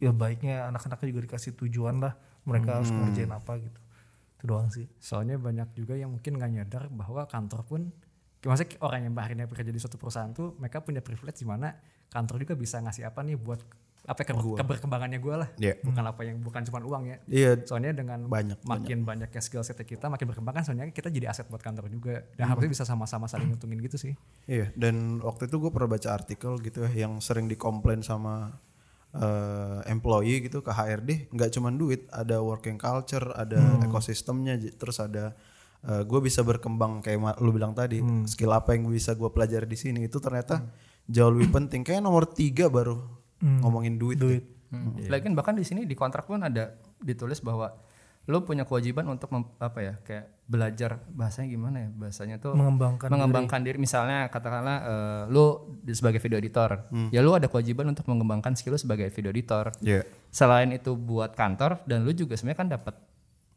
[0.00, 3.78] ya baiknya anak-anaknya juga dikasih tujuan lah mereka harus ngerjain apa gitu.
[4.40, 4.88] Itu doang sih.
[4.96, 7.80] Soalnya banyak juga yang mungkin nggak nyadar bahwa kantor pun
[8.40, 11.76] maksudnya orang yang akhirnya bekerja di suatu perusahaan tuh mereka punya privilege di mana
[12.08, 13.60] kantor juga bisa ngasih apa nih buat
[14.00, 15.48] apa ya, ke- keberkembangannya gue lah.
[15.60, 15.76] Iya.
[15.84, 17.16] bukan apa yang bukan cuma uang ya.
[17.28, 21.28] Iya, soalnya dengan Banyak, makin banyaknya skill set kita makin berkembang kan soalnya kita jadi
[21.28, 22.24] aset buat kantor juga.
[22.32, 24.16] Dan harusnya bisa sama-sama saling nguntungin gitu sih.
[24.48, 28.56] Iya, dan waktu itu gue pernah baca artikel gitu ya yang sering dikomplain sama
[29.14, 34.98] eh, employee gitu ke HRD, nggak cuman duit, ada working culture, ada ekosistemnya, j- terus
[34.98, 35.34] ada
[35.80, 40.04] gue bisa berkembang kayak lu bilang tadi, skill apa yang bisa gue pelajari di sini
[40.04, 40.60] itu ternyata
[41.08, 41.80] jauh lebih penting.
[41.80, 43.00] Kayak nomor tiga baru
[43.40, 44.20] ngomongin duit.
[44.20, 44.94] duit Hmm.
[45.10, 47.74] Lagi kan bahkan di sini di kontrak pun ada ditulis bahwa
[48.30, 53.06] lo punya kewajiban untuk mem- apa ya kayak belajar bahasanya gimana ya bahasanya tuh mengembangkan
[53.06, 53.76] mengembangkan diri.
[53.76, 58.74] misalnya katakanlah eh, lo di- sebagai video editor ya lo ada kewajiban untuk mengembangkan skill
[58.74, 60.02] lo sebagai video editor Iya.
[60.28, 62.94] selain itu buat kantor dan lo juga sebenarnya kan dapat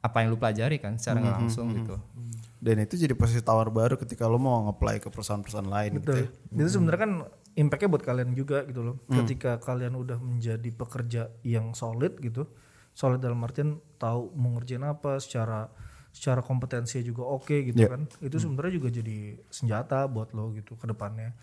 [0.01, 1.95] apa yang lo pelajari kan secara nggak langsung gitu
[2.59, 6.23] Dan itu jadi posisi tawar baru ketika lo mau nge-apply ke perusahaan-perusahaan lain gitu ya.
[6.23, 6.55] Betul.
[6.55, 7.11] Itu sebenarnya kan
[7.55, 8.95] impactnya buat kalian juga gitu loh.
[9.05, 12.47] Ketika kalian udah menjadi pekerja yang solid gitu,
[12.93, 15.69] solid dalam artian tahu mau ngerjain apa, secara
[16.13, 18.05] secara kompetensinya juga oke gitu kan.
[18.21, 21.33] Itu sebenarnya juga jadi senjata buat lo gitu ke depannya.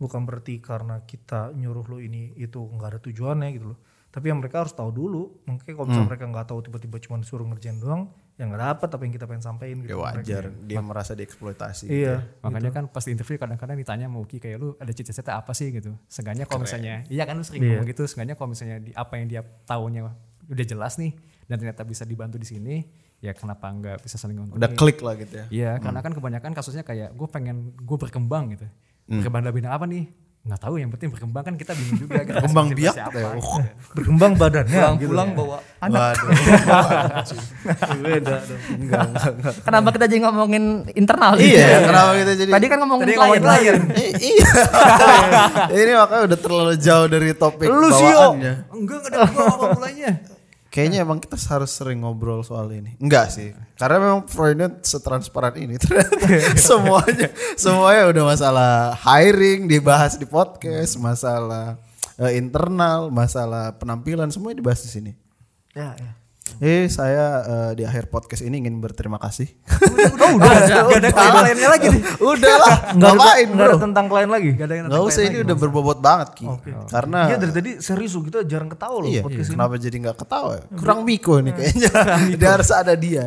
[0.00, 3.78] Bukan berarti karena kita nyuruh lo ini itu nggak ada tujuannya gitu loh.
[4.10, 5.44] Tapi yang mereka harus tahu dulu.
[5.44, 9.02] Mungkin kalau misalnya mereka nggak tahu tiba-tiba cuma disuruh ngerjain doang, ya nggak dapat apa
[9.02, 9.98] yang kita pengen sampaikan Ya gitu.
[9.98, 11.86] wajar dia merasa dieksploitasi.
[11.90, 12.22] Iya.
[12.42, 15.74] Makanya kan pas di interview kadang-kadang ditanya sama Uki kayak lu ada cita-cita apa sih
[15.74, 15.98] gitu.
[16.06, 19.26] Seenggaknya kalau misalnya, iya kan lu sering ngomong gitu, seenggaknya kalau misalnya di apa yang
[19.26, 20.00] dia tahunya
[20.50, 21.12] udah jelas nih
[21.44, 22.84] dan ternyata bisa dibantu di sini,
[23.20, 24.56] ya kenapa nggak bisa saling ngomong.
[24.56, 25.46] Udah klik lah gitu ya.
[25.52, 28.66] Iya, karena kan kebanyakan kasusnya kayak gue pengen gue berkembang gitu.
[29.04, 30.08] Berkembang dalam bidang apa nih?
[30.44, 32.20] Nggak tahu, yang penting berkembang kan kita bingung juga.
[32.20, 32.36] Gitu.
[32.36, 33.32] Berkembang biak siapa, ya.
[33.32, 33.48] gitu.
[33.48, 33.64] Oh.
[33.96, 34.76] Berkembang badannya.
[34.76, 36.28] Pulang-pulang bawa Waduh.
[38.04, 38.60] Beda dong.
[38.76, 39.54] enggak, enggak, enggak.
[39.64, 41.48] Kenapa kita jadi ngomongin internal sih?
[41.48, 43.24] Iya, kenapa kita jadi Tadi kan ngomongin Tadi klien.
[43.24, 43.76] ngomongin klien.
[44.20, 44.48] Iya.
[45.72, 48.54] Ini makanya udah terlalu jauh dari topik Lu sih, bawaannya.
[48.68, 50.12] Enggak, enggak ada apa mulainya.
[50.74, 52.98] Kayaknya emang kita harus sering ngobrol soal ini.
[52.98, 53.54] Enggak sih.
[53.78, 55.78] Karena memang Freudian setransparan ini.
[55.82, 56.18] Ternyata
[56.58, 61.78] semuanya semuanya udah masalah hiring dibahas di podcast, masalah
[62.18, 65.12] eh, internal, masalah penampilan semuanya dibahas di sini.
[65.78, 66.23] Ya, ya.
[66.62, 69.48] Eh saya eh, di akhir podcast ini ingin berterima kasih.
[69.66, 72.02] Oh, udah, Gak ada kliennya lagi nih.
[72.30, 74.50] udah lah, ngapain nggak ada tentang klien lagi.
[74.54, 76.46] Ada yang Nggak usah ini udah berbobot banget Ki.
[76.86, 79.54] Karena Iya dari tadi serius kita jarang ketawa loh Iya, podcast ini.
[79.56, 80.52] kenapa jadi nggak ketawa?
[80.54, 80.64] ya?
[80.78, 81.90] Kurang Miko nih kayaknya.
[82.38, 83.24] Dia harus ada dia.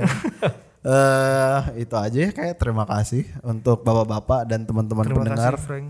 [0.87, 5.53] Eh itu aja ya kayak terima kasih untuk bapak-bapak dan teman-teman Terima pendengar.
[5.57, 5.87] kasih Frank.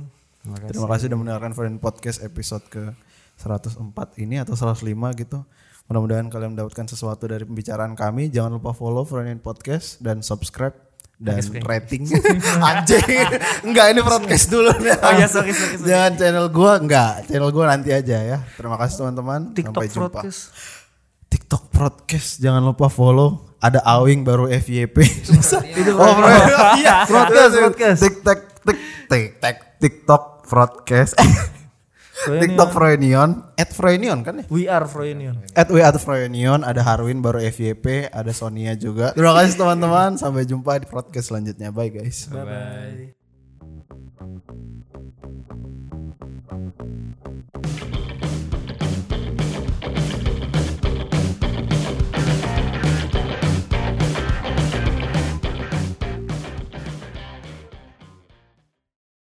[0.71, 2.95] Terima kasih sudah mendengarkan Foreign Podcast episode ke
[3.37, 3.77] 104
[4.17, 4.89] ini atau 105
[5.21, 5.43] gitu.
[5.87, 8.27] Mudah-mudahan kalian mendapatkan sesuatu dari pembicaraan kami.
[8.27, 10.75] Jangan lupa follow Foreign Podcast dan subscribe
[11.15, 12.11] dan rating.
[12.67, 13.07] Anjing.
[13.63, 14.99] Enggak ini podcast dulu nih.
[14.99, 18.37] Oh iya, sorry, sorry, Jangan channel gua enggak, channel gua nanti aja ya.
[18.59, 19.55] Terima kasih teman-teman.
[19.55, 20.07] TikTok Sampai jumpa.
[20.11, 20.39] podcast.
[21.27, 23.47] TikTok podcast jangan lupa follow.
[23.57, 24.97] Ada Awing baru FYP.
[25.81, 26.29] Itu oh, bro.
[26.77, 27.07] iya.
[27.09, 27.99] Broadcast, broadcast.
[28.03, 31.15] TikTok tik tik tik TikTok broadcast.
[32.25, 34.45] TikTok Froynion, at Froynion kan ya?
[34.49, 35.37] We are Froynion.
[35.53, 39.13] At we are Froynion, ada Harwin baru FYP, ada Sonia juga.
[39.13, 41.69] Terima kasih teman-teman, sampai jumpa di podcast selanjutnya.
[41.69, 42.25] Bye guys.
[42.27, 42.41] Bye.
[42.41, 43.13] bye,
[44.25, 44.85] -bye.